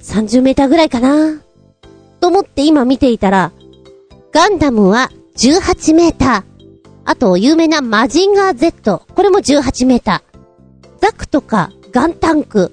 [0.00, 1.42] 30メーターぐらいかな？
[2.20, 3.52] と思って今見ていたら、
[4.32, 6.49] ガンダムは18メーター。
[7.10, 9.02] あと、有名なマジンガー Z。
[9.16, 10.38] これも18メーター。
[11.00, 12.70] ザクとかガンタンク。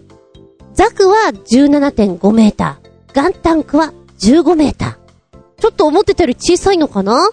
[0.76, 3.16] ザクは17.5メーター。
[3.16, 5.38] ガンタンクは15メーター。
[5.60, 7.32] ちょっと思ってたより小さいのかな？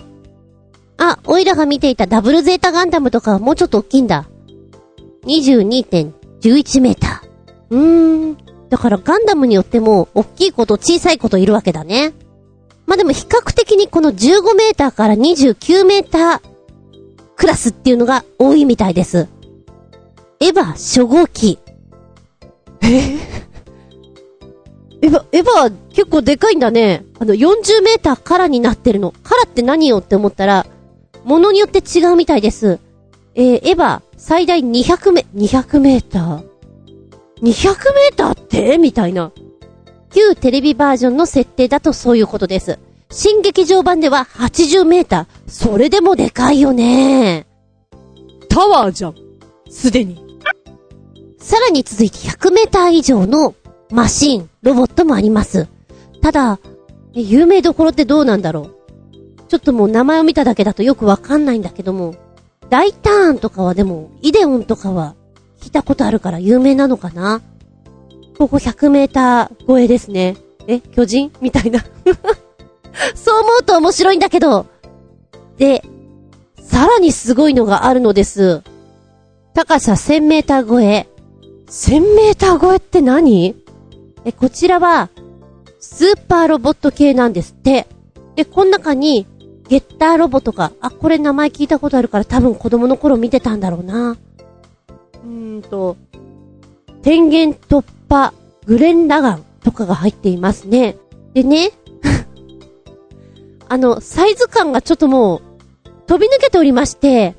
[0.96, 4.24] あ、オイラが見ていたダブルゼータガンダムとかはもうちょっと大きいんだ。
[5.26, 7.28] 22.11メーター。
[7.68, 8.36] うーん。
[8.70, 12.14] だからガンダムによっても、大きいこと小さいこといるわけだね。
[12.86, 16.53] まあ、でも比較的にこの15メーターから29メーター
[17.36, 19.28] クラスっていうのが多いみたいです。
[20.40, 21.58] エヴァ初号機。
[22.82, 23.16] え？
[25.02, 27.04] エヴァ、エヴァ結構でかいんだね。
[27.18, 29.10] あの40メーターからになってるの。
[29.10, 30.66] からって何よって思ったら、
[31.24, 32.78] ものによって違うみたいです。
[33.34, 36.44] えー、エヴァ、最大200メ、200メーター
[37.42, 38.78] ？200メーターって？
[38.78, 39.32] みたいな。
[40.14, 42.78] 旧テレビバージョンの設定だとそういうことです。
[43.16, 45.50] 新劇場版では80メーター。
[45.50, 47.46] それでもでかいよね。
[48.48, 49.14] タワーじゃん。
[49.70, 50.20] すでに。
[51.38, 53.54] さらに続いて100メーター以上の
[53.92, 55.68] マシン、ロボットもあります。
[56.22, 56.58] ただ、
[57.14, 59.42] え有名どころってどうなんだろう。
[59.46, 62.16] ちょっともう名前を見ただけだとよくわかんないんだけども、
[62.68, 65.14] 大ターンとかはでも、イデオンとかは
[65.60, 67.42] 聞いたことあるから有名なのかな
[68.36, 70.36] ここ100メーター超えですね。
[70.66, 71.30] え、巨人？
[71.40, 71.84] みたいな。
[73.14, 74.66] そう思うと面白いんだけど。
[75.58, 75.84] で、
[76.62, 78.62] さらにすごいのがあるのです。
[79.54, 81.08] 高さ1000メーター超え。
[81.66, 83.54] 1000メーター超えって何？
[84.24, 85.10] え、こちらは、
[85.80, 87.86] スーパーロボット系なんですって。
[88.36, 89.26] で、この中に、
[89.68, 94.16] ゲッターロボとか、あ、これ名前聞いたことあるから多分子供の頃見てたんだろうな。
[95.24, 95.96] うーんと、
[97.02, 98.32] 天元突破、
[98.66, 100.96] グレンラガンとかが入っていますね。
[101.34, 101.70] でね、
[103.68, 105.42] あの、サイズ感がちょっともう、
[106.06, 107.34] 飛び抜けておりまして、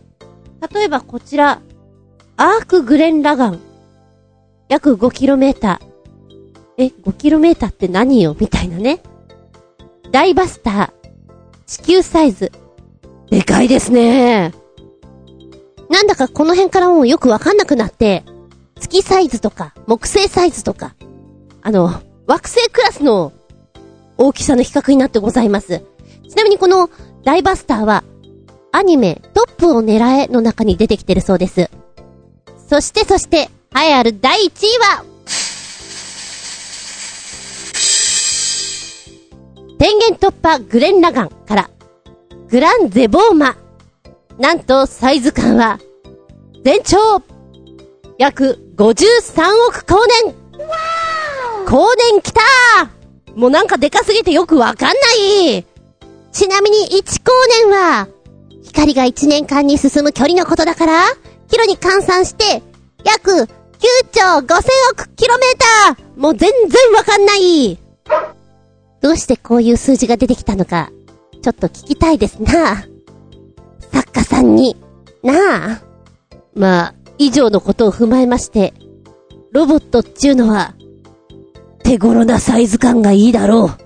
[0.74, 1.62] 例えばこちら、
[2.38, 3.60] アークグレンラガン。
[4.68, 5.80] 約 5km。
[6.78, 8.36] え、5km って何よ？
[8.40, 9.02] みたいなね。
[10.12, 10.92] ダイバスター。
[11.66, 12.52] 地球サイズ。
[13.30, 14.54] でかいですね。
[15.90, 18.24] なんだかこの辺からもうよくわかんなくなって、
[18.80, 20.96] 月サイズとか、木星サイズとか、
[21.62, 21.86] あの、
[22.28, 23.32] 惑星クラスの
[24.18, 25.84] 大きさの比較になってございます。
[26.30, 26.90] ちなみにこの
[27.24, 28.04] ダイバスターは、
[28.72, 31.70] アニメトップを狙えの中に出てきてるそうです。
[32.68, 35.06] そしてそして、栄えある第1位は、
[39.78, 41.70] 天元突破グレンラガンから、
[42.50, 43.56] グランゼボーマ。
[44.40, 45.80] なんとサイズ感は、
[46.64, 47.22] 全長、
[48.18, 50.36] 約53億光年
[51.66, 54.96] 光年来たーもうなんかでかすぎてよくわかんな
[55.54, 55.66] い
[56.36, 58.10] ちなみに1光年は、
[58.62, 61.04] 光が1年間に進む距離のことだから、
[61.48, 62.62] キロに換算して、
[63.06, 63.48] 約9
[64.12, 67.80] 兆5000億キロメーターもう全然わかんない
[69.02, 70.92] どうしてこういう数字が出てきたのか、
[71.42, 72.84] ちょっと聞きたいですな。
[73.94, 74.76] 作家さんに、
[75.24, 75.82] なあ。
[76.54, 78.74] まあ、以上のことを踏まえまして、
[79.54, 80.74] ロボットっちゅうのは、
[81.86, 83.85] 手頃なサイズ感がいいだろう。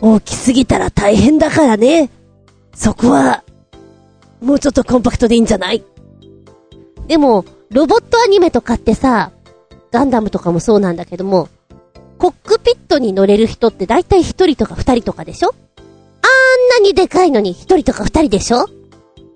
[0.00, 2.10] 大きすぎたら大変だからね。
[2.74, 3.44] そこは、
[4.40, 5.84] もうちょっとコンパクトでいいんじゃない？
[7.06, 9.32] でも、ロボットアニメとかってさ、
[9.90, 11.48] ガンダムとかもそうなんだけども、
[12.18, 15.48] コックピットに乗れる人って大体一人とか二人とかでしょ？
[15.48, 15.82] あ
[16.78, 18.66] んなにでかいのに一人とか二人でしょ？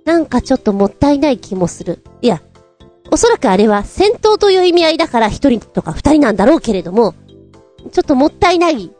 [0.04, 2.04] なんかちょっともったいない気もする。
[2.22, 2.42] いや、
[3.10, 7.14] おそらくあれは戦闘という意味合いだから一人とか二人なんだろうけれども、
[7.92, 8.90] ちょっともったいない、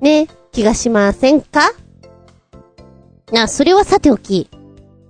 [0.00, 1.72] ね、気がしませんか？
[3.32, 4.48] な、それはさておき、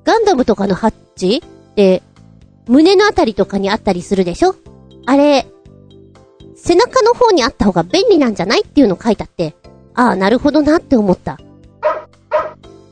[0.04, 2.02] ガンダムとかのハッチって、
[2.66, 4.54] 胸のあたりとかにあったりするでしょ？
[5.06, 5.46] あれ、
[6.56, 8.62] 背中の方にあった方が便利なんじゃない？
[8.62, 9.54] っていうの書いてあって、
[9.94, 11.38] ああ、なるほどなって思った。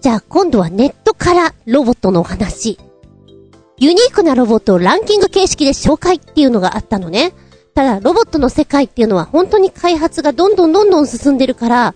[0.00, 2.78] じゃあ今度はネットからロボットのお話。
[3.78, 7.32] ユニークなロボットをランキング形式で紹介っていうのがあったのね。
[7.74, 11.94] ただ、ロボットの世界っていうのは本当に開発がどんどんどんどん進んでるから、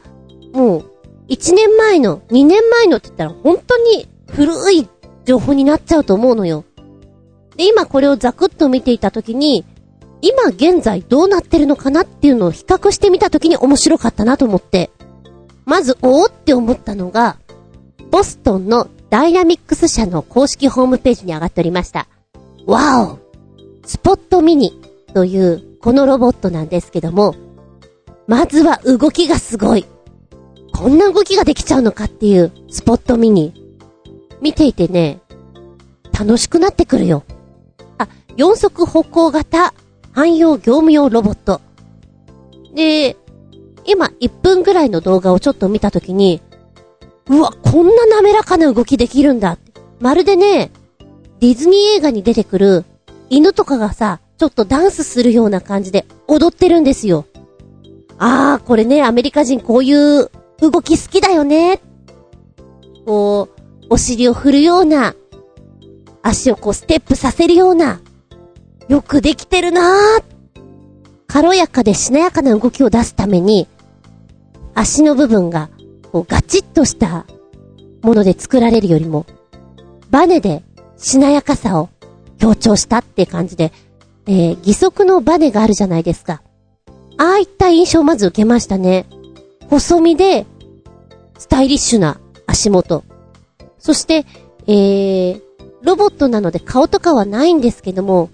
[0.52, 0.84] もう、
[1.28, 4.88] 1年前の、2年前のって言ったら本当に古い
[5.24, 6.64] 情報になっちゃうと思うのよ。
[7.56, 9.64] で、今これをザクッと見ていたときに、
[10.20, 14.90] 今現在どうなってるのかなっていうのを比較してみたときに面白かったなと思って。
[15.64, 17.36] まず、おーって思ったのが、
[18.10, 22.08] ボストンのダイナミックス社の公式ホームページに上がっておりました。
[22.66, 23.18] わお
[23.84, 24.80] スポットミニ
[25.12, 27.34] というこのロボットなんですけども、
[28.26, 29.86] まずは動きがすごい。
[30.74, 33.52] こんな動きができちゃうのかっていうスポットミニ。
[34.40, 35.20] 見ていてね、
[36.18, 37.24] 楽しくなってくるよ。
[37.98, 39.74] あ、四足歩行型
[40.12, 41.60] 汎用業務用ロボット。
[42.74, 43.16] で、
[43.84, 46.40] 今1分ぐらいの動画をちょっと見たときに、
[47.28, 49.58] うわ、こんな滑らかな動きできるんだ。
[50.00, 50.72] まるでね、
[51.40, 52.84] ディズニー映画に出てくる
[53.30, 57.26] 犬とかがさ、ちょっとダンスするような感じで踊ってるんですよ。
[58.18, 61.80] あー、これね、アメリカ人こういう動き好きだよね。
[63.06, 65.14] こう、お尻を振るような、
[66.22, 68.00] 足をこうステップさせるような、
[68.88, 70.24] よくできてるなー。
[71.28, 73.68] 軽やかでしなやかな動きを出すために、
[74.74, 75.70] 足の部分が、
[76.10, 77.26] こうガチッとした
[78.02, 79.24] もので作られるよりも、
[80.10, 80.64] バネで
[80.96, 81.90] しなやかさを
[82.38, 83.70] 強調したって感じで、
[84.26, 86.42] えー、義足のバネがあるじゃないですか。
[87.18, 89.06] ああいった印象をまず受けましたね。
[89.68, 90.46] 細身で、
[91.38, 93.04] スタイリッシュな足元。
[93.78, 94.26] そして、
[94.66, 95.42] えー、
[95.82, 98.30] ロボットなので顔とかはないんですけども、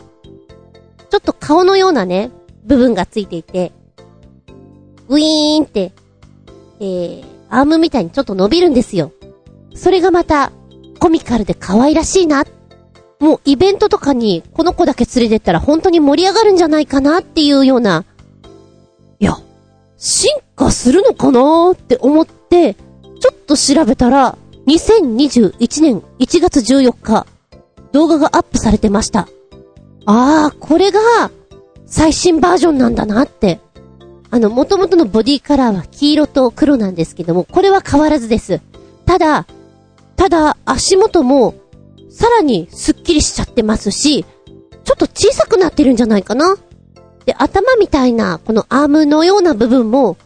[1.10, 2.30] ちょっと顔のようなね、
[2.64, 3.72] 部分がついていて、
[5.08, 5.92] ウィーンって、
[6.80, 9.12] えー、アームみたいにちょっと伸びるんですよ。
[9.74, 10.52] それがまた、
[10.98, 12.44] コミカルで可愛らしいな。
[13.20, 18.04] もうイベントとかにこの子だけ連れてったら本当に盛り上がるんじゃないかなっていうような、
[19.18, 19.36] いや、
[19.96, 27.26] 進化するのかなって思って、ちょっと調べたら、2021年1月14日、
[27.92, 29.28] 動画がアップされてました。
[30.06, 31.00] ああ、これが、
[31.86, 33.60] 最新バージョンなんだなって。
[34.30, 38.60] あの、元々のボディカラーは黄色と黒なんですけども、これは変わらずです。
[39.06, 39.46] ただ、
[40.16, 41.54] ただ、足元も、
[42.18, 46.56] さらにスッキリしちゃってますし、ちょっと小さくなってるんじゃないかな。
[47.26, 50.16] で、頭みたいな、このアームのような部分も、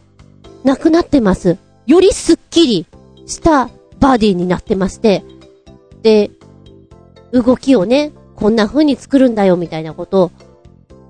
[0.64, 1.58] なくなってます。
[1.86, 2.86] よりスッキリ
[3.26, 3.68] した
[4.00, 5.22] バディになってまして、
[6.02, 6.30] で、
[7.30, 10.30] 動きをね、こんな風に作るんだよみたいなことを、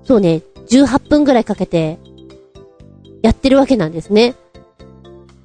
[0.03, 1.97] そうね、18分ぐらいかけて、
[3.21, 4.35] やってるわけなんですね。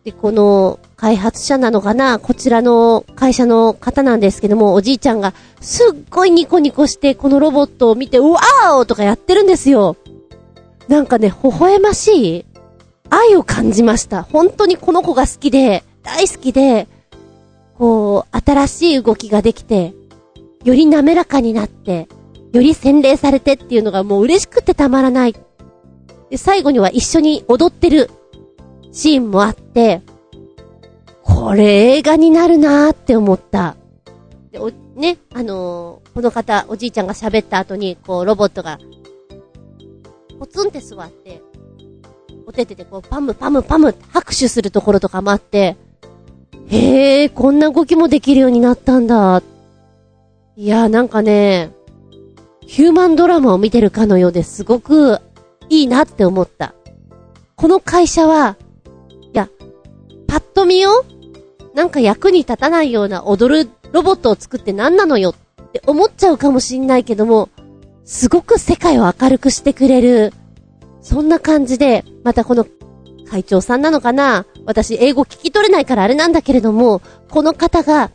[0.03, 9.97] で、この、開発者なのかなこちらの会社の方なんですけども、おじいちゃんがすっごいニコニコしてこのロボットを見て、うわーとかやってるんですよ。
[10.89, 12.45] なんかね、微笑ましい
[13.11, 14.25] 愛を感じました。
[14.25, 16.89] 本当にこの子が好きで、大好きで、
[17.77, 19.95] こう、新しい動きができて、
[20.65, 22.09] より滑らかになって、
[22.53, 25.37] より洗練されてっていうのがもう嬉しくてたまらない。
[26.29, 28.11] で、最後には一緒に踊ってる
[28.91, 30.03] シーンもあって、
[31.29, 33.77] これ映画になるなーって思った。
[34.51, 38.79] で、お、ね、あのー、この方、おじいちゃんが喋った後に、こう、ロボットが、
[40.39, 41.43] ポツンって座って、
[42.47, 45.77] おててでこう、パムパムパムって拍手するところとかもあって、
[46.67, 49.43] へえ、こんな動きもできるようになったんだ。
[50.57, 51.71] いや、なんかね、
[52.67, 55.21] ヒューマンドラマを見てるかのようですごく
[55.69, 56.75] いいなって思った。
[57.57, 58.57] この会社は、
[59.33, 59.49] いや、
[60.27, 61.05] パッと見よ
[61.79, 67.51] なんか役に立たないような踊るロボットを作って何なのよって思っちゃうかもしんないけども、
[68.05, 70.33] すごく世界を明るくしてくれる、
[71.03, 72.67] そんな感じで、またこの
[73.31, 74.45] 会長さんなのかな？
[74.67, 78.11] 私英語聞き取れないからあれなんだけれども、この方が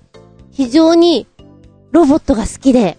[0.52, 1.26] 非常に
[1.92, 2.98] ロボットが好きで、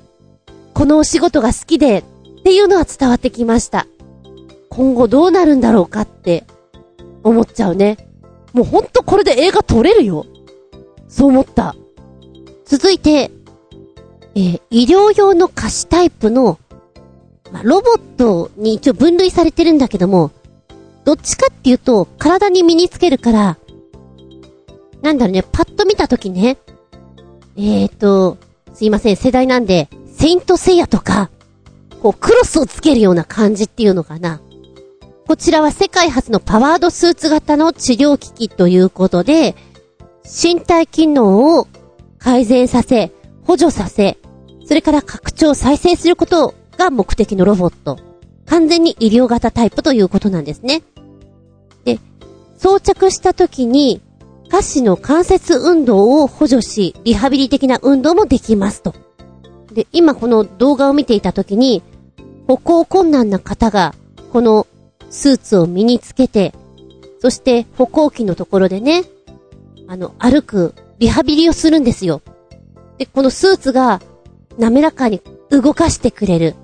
[0.73, 2.05] このお仕事が好きでっ
[2.43, 3.87] ていうのは伝わってきました。
[4.71, 6.45] 今後どうなるんだろうかって
[7.23, 8.09] 思っちゃうね。
[8.55, 10.25] もうほんとこれで映画撮れるよ。
[11.15, 11.77] そう思った。
[12.65, 13.31] 続いて、
[14.35, 16.59] えー、医療用の歌詞タイプの、
[17.53, 20.33] まあ、ロボットに一応分類されてるんだけども、
[21.05, 23.59] どっちかっていうと、体に身につけるから、
[25.03, 26.57] なんだろうね、パッと見たときね、
[27.57, 28.37] えーと、
[28.73, 31.31] すいません、世代なんで、セイントセイヤとか、
[32.03, 34.41] こう、クロスをつけるような感じっていうのかな。
[35.29, 39.55] こちらは世界初のパワードスーツ型の治療機器ということで、
[40.25, 41.69] 身体機能を
[42.19, 43.13] 改善させ、
[43.45, 44.19] 補助させ、
[44.67, 47.99] それから拡張再生することが目的のロボット。
[48.47, 50.83] 完全に医療型タイプということなんですね。
[51.85, 51.99] で、
[52.59, 54.01] 装着した時に、
[54.49, 58.95] 下肢の関節運動を補助し、リハビリ的な運動もできますと。
[59.73, 61.83] で、今この動画を見ていた時に、
[62.47, 63.95] 歩行困難な方が、
[64.33, 64.67] この
[65.11, 66.55] スーツを身につけて、
[67.21, 69.05] そして歩行器のところでね、
[69.87, 72.23] あの、歩く、リハビリをするんですよ。
[72.99, 74.01] で、このスーツが
[74.59, 75.21] 滑らかに
[75.51, 76.55] 動かしてくれる。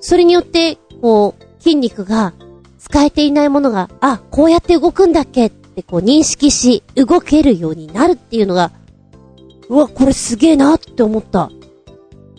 [0.00, 2.32] それによって、こう、筋肉が
[2.78, 8.72] 使えていないものが、あ、こうやって動くんだっけってこう認識し、動けるようになるっていうのが、
[9.68, 11.50] うわ、これすげえなって思った。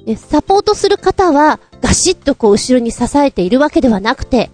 [0.06, 4.50] で、サポートする方は、ガシッとこう後ろに支えているわけではなくて、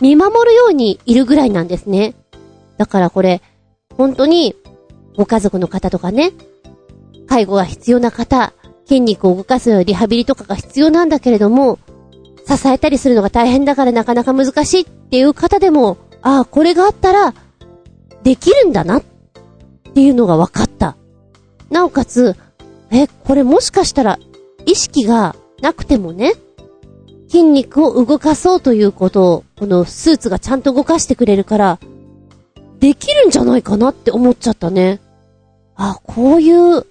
[0.00, 2.14] 見守るようにいるぐらいなんですね。
[2.78, 3.42] だからこれ、
[3.96, 4.56] 本当に、
[5.16, 6.32] ご家族の方とかね、
[7.28, 8.52] 介護が必要な方、
[8.86, 11.78] 筋肉を動かすリハビリとかが必要なんだけれども、
[12.46, 17.34] 支えたりするのが大変だからなかなか難しいっていう方でも、ああ、これがあったら、
[18.22, 19.02] できるんだなっ
[19.94, 20.96] ていうのが分かった。
[21.70, 22.36] なおかつ、
[22.90, 24.18] え、これもしかしたら、
[24.66, 26.32] 意識がなくてもね、
[27.28, 31.78] 筋肉を動かそうということを、このスーツがちゃんと動かしてくれるから、
[32.80, 35.00] できるんじゃないかなって思っちゃったね。
[35.76, 36.86] あ、こういう、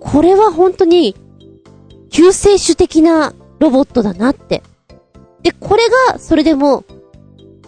[0.00, 1.14] これは本当に、
[2.10, 4.62] 救世主的なロボットだなって。
[5.42, 6.84] で、これが、それでも、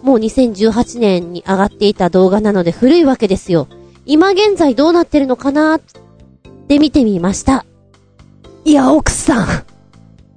[0.01, 3.67] もう2018年に上がっていた動画なので古いわけですよ。
[4.05, 5.81] 今現在どうなってるのかなっ
[6.67, 7.65] て見てみました。
[8.65, 9.47] いや、奥さん。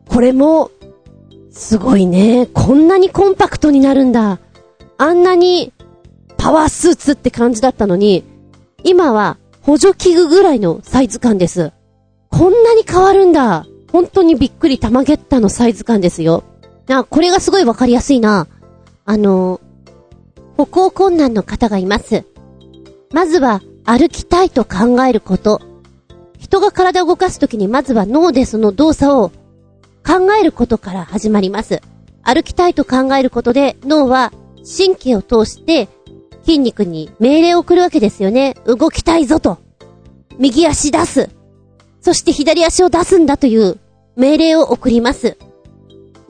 [0.08, 0.70] これも、
[1.50, 2.46] すごいね。
[2.52, 4.38] こんなにコンパクトになるんだ。
[4.98, 5.72] あんなに、
[6.46, 8.22] パワースーツって感じだったのに、
[8.84, 11.72] 今は補助器具ぐらいのサイズ感です。
[12.30, 13.66] こんなに変わるんだ。
[13.90, 16.44] 本当にびっくり玉ゲッタのサイズ感ですよ。
[16.86, 18.46] な、これがすごいわかりやすいな。
[19.04, 19.60] あの、
[20.56, 22.24] 歩行困難の方がいます。
[23.12, 25.60] まずは歩きたいと考えること。
[26.38, 29.30] 人が体を動かすときにまずは脳でその動作を
[30.06, 31.82] 考えることから始まります。
[32.22, 34.32] 歩きたいと考えることで脳は
[34.64, 35.88] 神経を通して
[36.46, 38.54] 筋肉に命令を送るわけですよね。
[38.64, 39.58] 動きたいぞと。
[40.38, 41.28] 右足出す。
[42.00, 43.78] そして左足を出すんだという
[44.16, 45.36] 命令を送ります。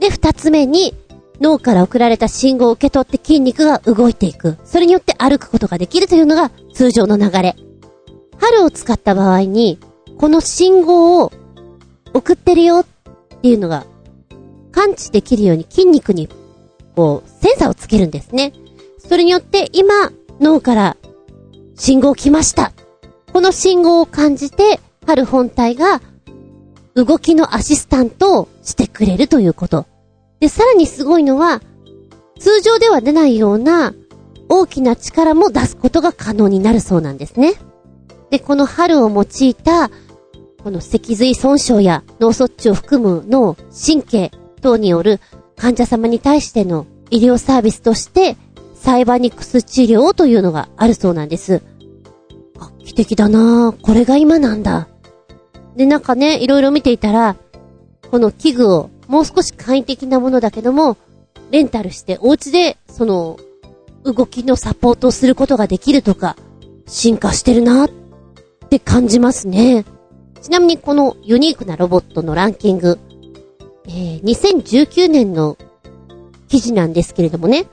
[0.01, 0.95] で、二つ目に
[1.39, 4.57] 脳から送られた信号を受け取って筋肉が動いていく。
[4.65, 7.55] それによって歩くことができるというのが通常の流れ。
[8.39, 9.79] 春を使った場合に、
[10.17, 11.31] この信号を
[12.15, 12.87] 送ってるよっ
[13.43, 13.85] ていうのが
[14.73, 16.29] 感知できるように筋肉に
[16.95, 18.55] こうセンサーをつけるんですね。
[19.09, 20.97] それによって今脳から
[21.77, 22.73] 信号来ました。
[23.33, 26.01] この信号を感じて春本体が
[26.95, 29.87] 動きのアシスタントをしてくれるということ。
[30.41, 31.61] で、さらにすごいのは、
[32.39, 33.95] 通常では出ないような
[34.49, 37.55] 大きな力も出すことが可能になるそうなんですね。
[38.31, 39.91] で、この春を用いた、
[40.63, 44.33] この脊髄損傷や脳卒中を含む脳、神経
[44.63, 45.21] 等による
[45.57, 48.37] 患者様に対しての医療サービスとして、
[48.87, 51.61] サイバニクス治療というのがあるそうなんです。
[52.57, 53.83] 画期的だなぁ。
[53.83, 54.87] これが今なんだ。
[55.75, 57.35] で、なんかね、いろいろ見ていたら、
[58.13, 60.97] この器具をもう少し簡易的なものだけども、
[61.51, 63.41] レンタルしてお家で、その、
[64.05, 66.37] 動きのサポートをすることができるとか、
[66.87, 67.91] 進化してるなっ
[68.71, 69.85] て感じますね。
[70.41, 73.01] ちなみにこのユニークなロボットのランキング、
[73.89, 75.59] えー、2019年の
[76.47, 77.67] 記事なんですけれどもね。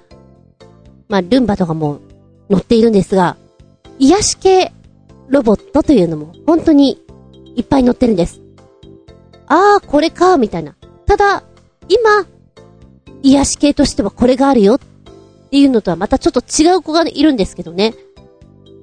[1.09, 1.99] まあ、ルンバとかも
[2.51, 3.37] 載っているんですが、
[3.99, 4.71] 癒し系
[5.29, 7.01] ロボットというのも本当に
[7.55, 8.41] いっぱい載ってるんです。
[9.47, 10.75] あー、これか、みたいな。
[11.05, 11.43] ただ、
[11.89, 12.27] 今、
[13.21, 14.79] 癒し系としてはこれがあるよっ
[15.49, 17.93] ていうのとはまたちょっと違う子がいるんですけどね。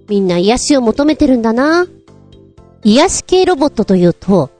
[0.08, 1.86] みんな癒しを求めてるんだな。
[2.82, 4.50] 癒し系ロボットというと、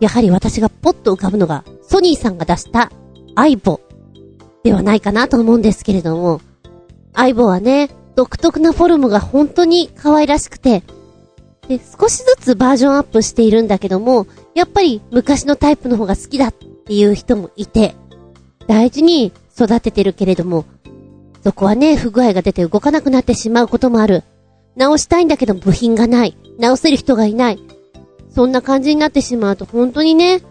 [0.00, 2.90] やはり私がポッと浮かぶのが、ソニーさんが出した
[3.34, 3.80] アイボ
[4.64, 6.40] ではないかなと思うんですけれども、
[7.14, 10.82] アイボはね、独特なフォルムが本当に可愛らしくて、
[11.68, 17.94] で、少しずつバージョンアップしているんだけども、やっぱり昔のタイプの方が好きだっていう人もいて、
[18.66, 20.64] 大事に育ててるけれども、
[21.44, 24.24] そこはね、不具合が出て動かなくなってしまうこともある。
[24.76, 26.36] 直したいんだけど部品がない。
[26.58, 27.58] 直せる人がいない。
[28.30, 30.42] そんな感じになってしまうと本当にね、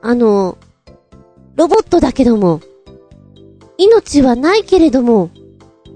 [0.00, 0.58] あの、
[1.54, 2.60] ロボットだけども、
[3.78, 5.30] 命はないけれども、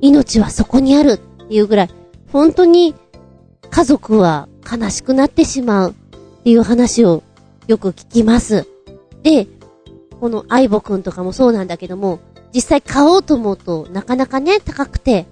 [0.01, 1.19] 命はそこにあるっ
[1.49, 1.91] ていうぐらい、
[2.33, 2.95] 本当に
[3.71, 5.95] 家族は悲しくなってしまうっ
[6.43, 7.23] ていう話を
[7.67, 8.67] よく聞きます。
[9.23, 9.47] で、
[10.21, 12.21] このアイボくんとかもそうなんだけども、
[12.55, 15.27] 実際買おうと思うとなかなかね、高くて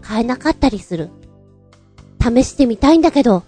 [0.00, 1.10] 買えなかったりする。
[2.22, 3.42] 試してみたいんだけど、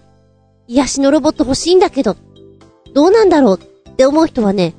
[0.67, 2.15] 癒しのロボット欲しいんだけど、
[2.93, 4.73] どうなんだろうって思う人はね、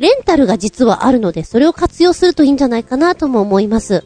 [0.00, 4.02] レンタルが実はあるので、それを活用するといいんじゃないかなとも思います。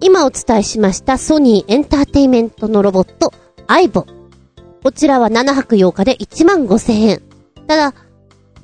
[0.00, 3.32] 今お伝えしましたソニーエンターテイメントのロボット、
[3.66, 4.04] アイボ。
[4.82, 7.22] こちらは7泊8日で1万5千円。
[7.66, 7.94] ただ、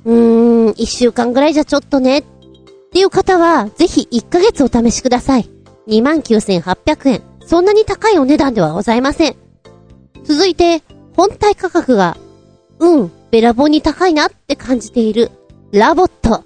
[0.05, 2.19] うーん、1週間ぐらいじゃちょっとね。
[2.19, 2.23] っ
[2.91, 5.49] ていう方は、ぜひ1ヶ月お試しください。
[5.87, 7.23] 29,800円。
[7.43, 9.35] そんなに高いお値段ではございません。
[10.23, 10.83] 続いて、
[11.15, 12.17] 本体価格が、
[12.77, 15.31] うん、べらぼうに高いなって感じている、
[15.77, 16.45] ラボット。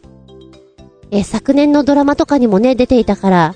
[1.11, 3.55] え、昨年のドラマとかにもね、出ていたから、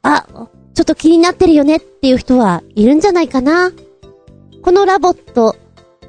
[0.00, 0.26] あ、
[0.72, 3.70] ちょっと気になってるよねっていう人はいるんじゃないかな。
[4.62, 5.56] このラボット、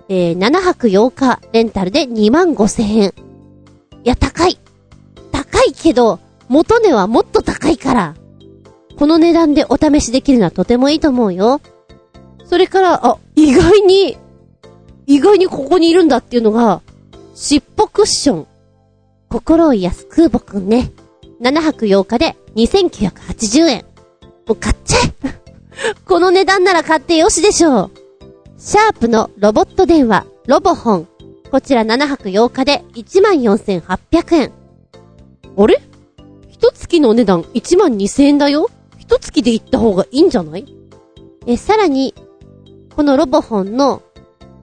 [0.08, 3.14] えー、7泊8日レンタルで2万5千円。
[4.06, 4.58] いや、高い。
[5.34, 8.16] 高いけど、元値はもっと高いから。
[8.98, 11.60] この値段でお試しできるのはとてもいいと思うよ。
[12.46, 14.18] それから、あ、意外に、
[15.06, 16.82] 意外にここにいるんだっていうのが、
[17.40, 18.48] 尻尾クッション。
[19.30, 20.92] 心を癒す空母くんね。
[21.40, 23.86] 7泊8日で2980円。
[24.48, 27.92] もう買っちゃえ この値段なら買ってよしでしょう。
[28.58, 31.08] シャープのロボット電話、ロボホン。
[31.52, 34.52] こちら7泊8日で14,800円。
[35.56, 35.80] あれ？
[36.50, 38.68] 一月のお値段12,000円だよ
[38.98, 40.66] 一月で行った方がいいんじゃない？
[41.46, 42.16] え、さらに、
[42.96, 44.02] このロボホンの、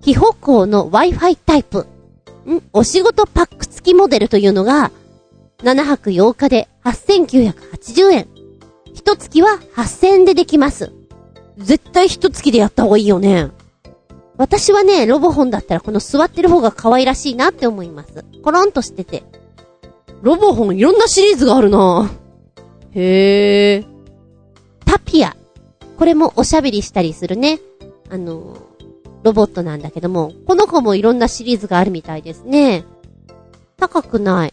[0.03, 1.87] 非歩行の Wi-Fi タイプ、
[2.51, 4.91] んお仕事パック付きモデルというのが、
[5.59, 8.29] 7泊8日で8980円。
[8.93, 10.93] 一月は8000円でできます。
[11.59, 13.51] 絶対一月でやった方がいいよね。
[14.37, 18.25] 私はね、ロボホンだったらこの座ってる方が可愛らしいなって思います。
[18.43, 19.23] コロンとしてて。
[20.23, 22.11] ロボホンいろんなシリーズがあるな
[22.93, 23.85] へえ。
[24.85, 25.37] タピア。
[25.97, 27.61] これもおしゃべりしたりするね。
[28.11, 28.57] あの、
[29.25, 32.85] ロボットなんだけども、この子もいろんなシリーズがあるみたいですね。
[33.79, 34.53] 高くない。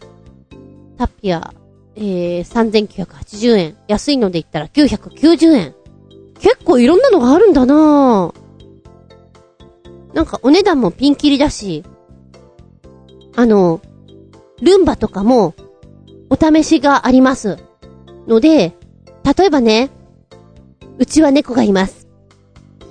[0.96, 1.52] タピア、
[1.94, 3.76] えー、3980円。
[3.86, 5.74] 安いので言ったら990円。
[6.40, 8.34] 結構いろんなのがあるんだなぁ。
[10.14, 11.84] なんかお値段もピンキリだし、
[13.36, 13.82] あの、
[14.62, 15.54] ルンバとかも、
[16.30, 17.58] お試しがあります。
[18.26, 18.74] ので、
[19.36, 19.90] 例えばね、
[20.96, 22.08] うちは猫がいます。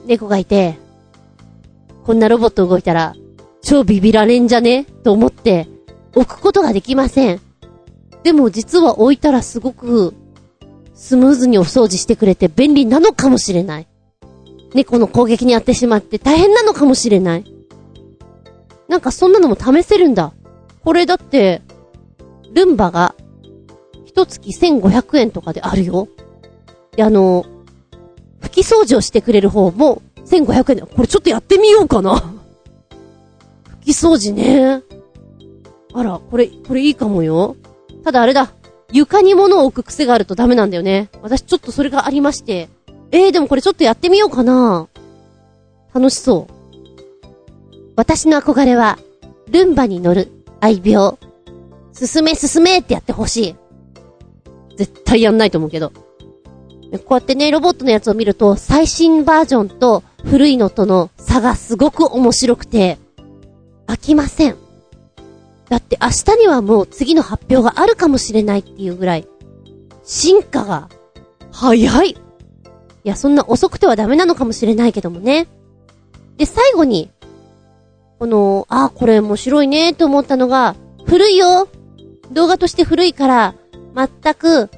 [0.06, 0.78] 猫がいて、
[2.12, 3.16] こんなロボット動いたら、
[3.62, 4.84] 超ビビられんじゃね？
[4.84, 5.70] と思って、
[6.14, 7.40] 置くことができません。
[8.22, 10.14] でも実は置いたらすごく、
[10.94, 13.88] スムーズにお掃除してくれて便利なのかもしれない。
[14.74, 17.46] 猫の攻撃に遭ってしまって大変なのかもしれない。
[18.90, 20.34] なんかそんなのも試せるんだ。
[20.84, 21.62] これだって、
[22.54, 23.16] ルンバが、
[24.04, 26.10] 一月1500円とかであるよ。
[26.94, 27.46] で、あの、
[28.42, 30.02] 拭き掃除をしてくれる方も
[30.32, 30.88] 1500円だ。
[30.88, 32.16] これちょっとやってみようかな。
[33.82, 34.82] 拭き掃除ね。
[35.94, 37.58] あら、これ、これいいかもよ。
[38.04, 38.54] ただあれだ。
[38.94, 41.10] 床に物を置く癖があるとダメなんだよね。
[41.22, 42.70] 私ちょっとそれがありまして。
[43.12, 44.88] えー、でもこれちょっとやってみようかな。
[45.94, 46.54] 楽しそう。
[47.96, 48.98] 私の憧れは、
[49.50, 51.18] ルンバに乗る愛病。
[51.94, 53.56] 進め進めってやってほしい。
[54.78, 55.92] 絶対やんないと思うけど。
[57.00, 62.98] こうやってね、ロボットのやつを見ると、最新バージョンと古いのとの差がすごく面白くて、
[63.88, 64.56] 飽きません。
[65.70, 69.28] だって明日にはもう次の発表があるかもしれないっていうぐらい、
[70.04, 70.90] 進化が、
[71.52, 72.10] 早い。
[72.12, 72.18] い
[73.04, 75.48] や、そんな遅くてはダメなのかもしれないけどもね。
[76.38, 77.10] で、最後に、
[78.20, 80.76] この、ああ、これ面白いねと思ったのが、
[81.06, 81.68] 古いよ
[82.32, 83.56] 動画として古いから、
[83.96, 84.70] 全く、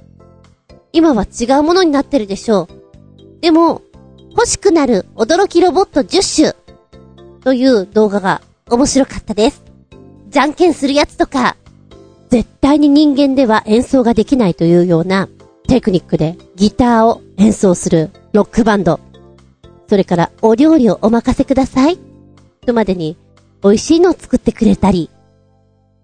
[0.93, 3.41] 今は違うものになってるでしょう。
[3.41, 3.81] でも、
[4.29, 9.63] 欲しくなる驚きロボット10種という動画が面白かったです。
[10.29, 11.57] じゃんけんするやつとか、
[12.29, 15.29] 絶対に人間では演奏ができないというような
[15.67, 18.99] テクニックでギターを演奏するロックバンド。
[19.87, 21.99] それからお料理をお任せください。
[22.65, 23.17] とまでに
[23.63, 25.09] 美味しいのを作ってくれたり。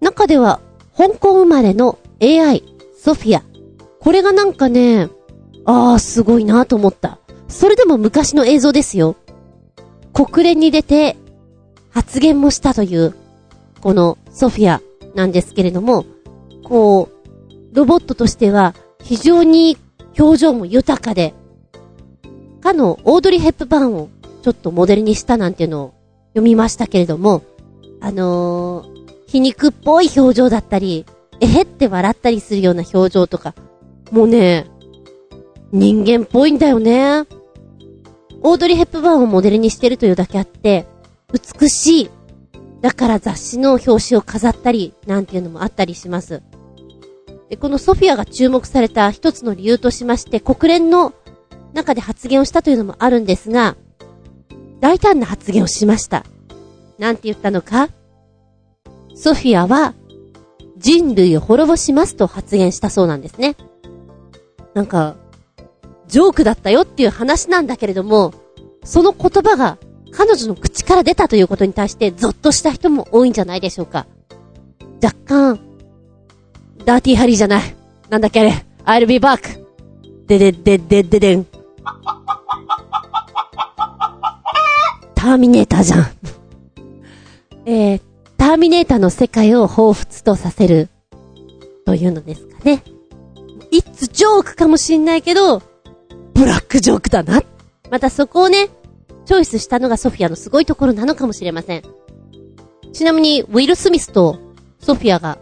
[0.00, 0.60] 中では
[0.96, 2.62] 香港生まれの AI、
[2.96, 3.49] ソフィア。
[4.00, 5.08] これがなんかね、
[5.66, 7.18] ああ、すごいなと思った。
[7.48, 9.16] それでも昔の映像ですよ。
[10.12, 11.16] 国連に出て
[11.90, 13.14] 発言もしたという、
[13.80, 14.80] このソフィア
[15.14, 16.06] なんですけれども、
[16.64, 19.76] こう、ロボットとしては非常に
[20.18, 21.34] 表情も豊かで、
[22.60, 24.08] かのオードリー・ヘップバーンを
[24.42, 25.94] ちょっとモデルにしたなんていうのを
[26.30, 27.42] 読みましたけれども、
[28.00, 31.04] あのー、皮肉っぽい表情だったり、
[31.40, 33.54] えへって笑ったりするような表情とか、
[34.10, 34.66] もうね、
[35.72, 37.26] 人間っぽいんだよね。
[38.42, 40.86] オードリー・ヘップバーンをモデルにしてるというだけあって、
[41.32, 42.10] 美しい。
[42.80, 46.42] だから雑誌の表紙を飾ったり、なんていうのもあったりします。
[47.50, 51.12] で、このソフィアが注目された一つの理由としまして、国連の
[51.74, 53.76] 中で発言をしたというのもあるんですが、
[54.80, 56.24] 大胆な発言をしました。
[56.98, 57.90] なんて言ったのか？
[59.14, 59.94] ソフィアは
[60.78, 63.56] 人類を滅ぼしますと発言したそうなんですね。
[64.74, 65.16] なんか、
[66.08, 68.32] ジョークだったよっていう話なんだけれども、
[68.84, 69.78] その言葉が
[70.10, 74.06] 彼女の口から出たということに対してゾッとした人も多いんじゃないでしょうか。
[75.02, 75.60] 若干、
[76.84, 77.76] ダーティーハリーじゃない。
[78.08, 78.64] なんだっけあれ。
[78.84, 79.64] I'll be back.
[80.26, 81.46] ででででででん。
[85.14, 86.06] ターミネーターじゃん。
[87.66, 88.00] えー、
[88.36, 90.88] ターミネーターの世界を彷彿とさせる、
[91.84, 92.82] というのですかね。
[93.70, 95.62] いつジョークかもしんないけど、
[96.34, 97.42] ブラックジョークだな。
[97.90, 98.68] またそこをね、
[99.24, 101.82] チョイスしたのがソフィアのすごいところなのかもしれません。
[102.92, 104.38] ちなみに、ウィル・スミスと
[104.80, 105.38] ソフィアが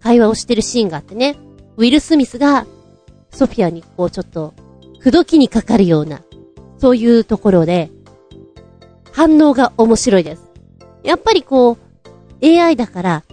[0.00, 1.36] 会話をしてるシーンがあってね、
[1.76, 2.66] ウィル・スミスが
[3.30, 4.54] ソフィアにこうちょっと、
[4.98, 6.22] 口説きにかかるような、
[6.78, 7.90] そういうところで、
[9.12, 10.50] 反応が面白いです。
[11.04, 13.24] やっぱりこう、AI だから、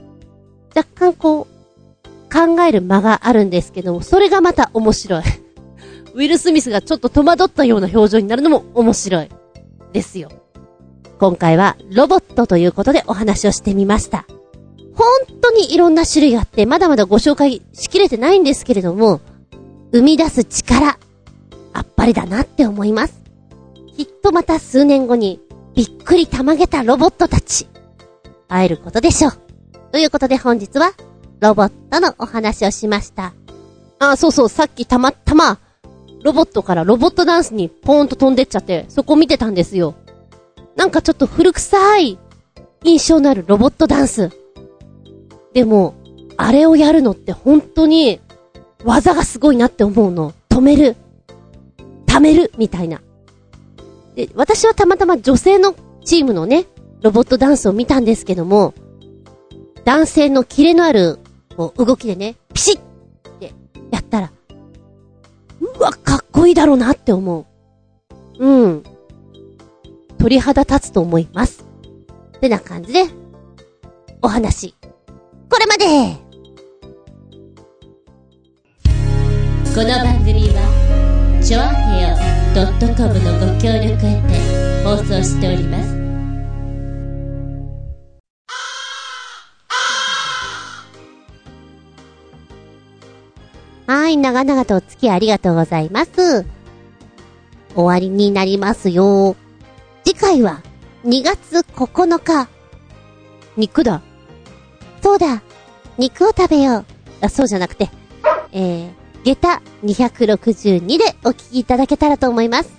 [0.76, 1.59] 若干こう、
[2.32, 5.24] 考える間があるんですけども、それがまた面白い。
[6.14, 9.30] ウィル・スミスがちょっと戸惑ったような表情になるのも面白い。
[9.94, 10.30] ですよ。
[11.20, 14.26] 今回はロボットということでお話をしてみました。
[14.96, 15.08] 本
[15.42, 19.22] 当にいろんな種類があって、まだまだご紹介しきれてないんですけれども、
[19.92, 20.98] 生み出す力、
[21.74, 23.22] あっぱれだなって思います。
[23.96, 25.40] きっとまた数年後に、
[25.76, 27.68] びっくりたまげたロボットたち、
[28.48, 29.34] 会えることでしょう。
[29.92, 30.92] ということで本日は、
[31.40, 33.34] ロボットのお話をしました。
[34.00, 35.60] あ、そうそう、さっきたまたま、
[36.24, 39.96] ロボットからロボットダンスにポーンと飛んでっちゃって、そこ見てたんですよ。
[40.76, 42.18] なんかちょっと古臭い
[42.84, 44.32] 印象のあるロボットダンス。
[45.54, 45.96] でも、
[46.38, 48.20] あれをやるのって本当に
[48.84, 50.34] 技がすごいなって思うの。
[50.50, 50.96] 止める。
[52.06, 52.52] 溜める。
[52.58, 53.02] みたいな。
[54.16, 55.74] で、私はたまたま女性の
[56.04, 56.66] チームのね、
[57.02, 58.74] ロボットダンスを見たんですけども、
[59.86, 61.20] 男性のキレのある、
[61.60, 62.82] こう、動きでね、ピシッっ
[63.38, 63.54] て
[63.92, 64.32] やったら、
[65.60, 67.46] うわ、かっこいいだろうなって思
[68.40, 68.46] う。
[68.46, 68.84] うん。
[70.18, 71.66] 鳥肌立つと思います。
[72.38, 73.04] ってな感じで、
[74.22, 74.74] お話。
[75.50, 76.16] これまで
[79.76, 82.16] この番組は、ちょあへよ
[82.96, 85.99] .com のご協力へて放送しております。
[93.90, 96.46] はい、長々とお付き合いありがとうございます。
[97.74, 99.36] 終わりになりますよ。
[100.06, 100.62] 次回は、
[101.06, 102.48] 2月9日。
[103.58, 104.04] 肉だ。
[105.02, 105.42] そうだ。
[105.98, 106.86] 肉を食べよう。
[107.22, 107.90] あ、そうじゃなくて、
[108.52, 112.70] えー、下駄262でお聞きいただけたらと思います。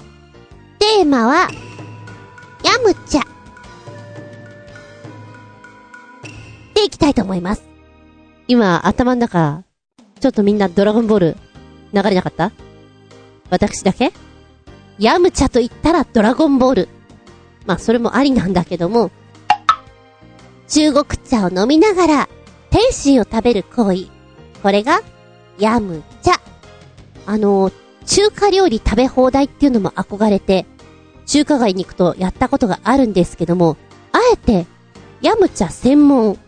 [0.79, 1.49] テーマは、
[2.63, 3.23] ヤムチャ。
[6.75, 7.65] でいきたいと思います。
[8.47, 9.65] 今、頭の中、
[10.21, 11.37] ちょっとみんなドラゴンボール
[11.93, 12.53] 流れなかった？
[13.49, 14.13] 私だけ？
[14.99, 16.89] ヤムチャと言ったらドラゴンボール。
[17.67, 19.11] まあそれもありなんだけども、
[20.69, 22.29] 中国茶を飲みながら
[22.71, 24.09] 天津を食べる行為。
[24.63, 25.01] これが
[25.59, 26.39] ヤムチャ。
[27.27, 27.73] あの、
[28.07, 30.67] 中華料理食べ放題っていうのも憧れて、
[31.27, 33.77] 中華街に行くとやったことがあるんですけども、
[34.13, 34.67] あえて、
[35.23, 36.39] ヤムチャ専門、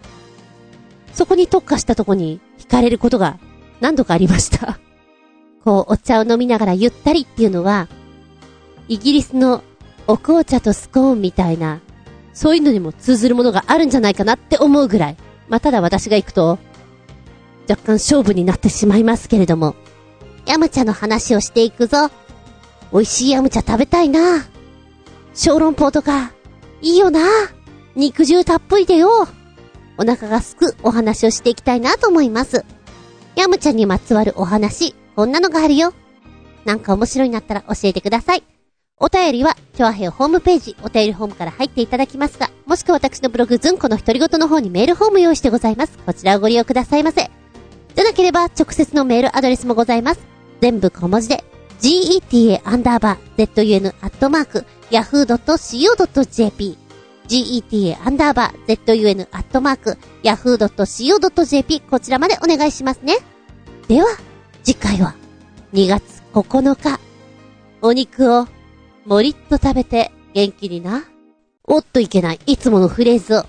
[1.12, 3.38] そこに特化したとこに惹かれることが
[3.82, 4.78] 何度かありました。
[5.64, 7.88] こう、お茶を飲みながらゆったりっていうのは、
[8.88, 9.62] イギリスの
[10.06, 11.80] お紅茶とスコーンみたいな、
[12.32, 15.16] そういうのにも通ずるものがあるんじゃないかなって思うぐらい。
[15.48, 16.58] まあ、ただ私が行くと、
[17.68, 19.74] 若干勝負になってしまいますけれども、
[20.46, 22.10] ヤムチャの話をしていくぞ。
[22.92, 24.46] 美味しいヤムチャ食べたいな。
[25.34, 26.32] 小籠包とか、
[26.82, 27.20] いいよな。
[27.96, 29.26] 肉汁たっぷりでよ。
[29.98, 32.64] お腹がすくお話をしていきたいなと思います。
[33.36, 35.94] ヤムチャにまつわるお話、こんなのがあるよ。
[36.64, 38.44] なんか面白いなったら教えてください。
[38.98, 45.98] お便りは、チョアヘヨホームページ、お便りホームから入っていただきますが、もしくは私のブログ、ズンコの独り言の方にメールフォーム用意してございます。
[45.98, 47.30] こちらをご利用くださいませ。
[47.94, 50.20] でなければ、直接のメールアドレスもございます。
[50.60, 51.42] 全部小文字で、
[51.80, 56.78] geta アンダーバー zun アットマーク yahoo.co.jp
[57.32, 63.16] geta アンダーバー zun アットマーク yahoo.co.jp こちらまでお願いしますね。
[63.88, 64.06] では、
[64.62, 65.14] 次回は
[65.72, 67.00] 2月9日、
[67.80, 68.46] お肉を
[69.06, 71.04] もりっと食べて元気にな。
[71.64, 73.46] おっといけない、いつものフレーズを。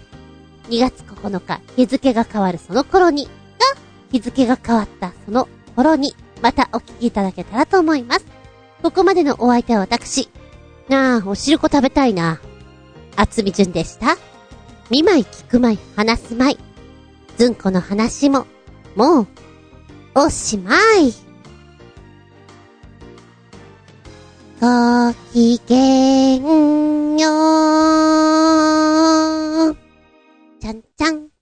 [0.69, 3.29] 2月9日、日付が変わるその頃に、が、
[4.13, 8.25] 日付が変わったその頃に、またお聞きいただけたらと思います。
[8.81, 10.29] ここまでのお相手は私。
[10.87, 12.39] なあ、お汁粉食べたいな。
[13.15, 14.17] あつみじゅんでした。
[14.89, 16.57] 見舞い聞くまい話すまい。
[17.37, 18.45] ずんこの話も、
[18.95, 19.27] もう、
[20.15, 21.13] おしまい。
[24.59, 27.29] ごきげんよ
[29.71, 29.75] う。
[30.61, 31.32] ちゃんちゃん。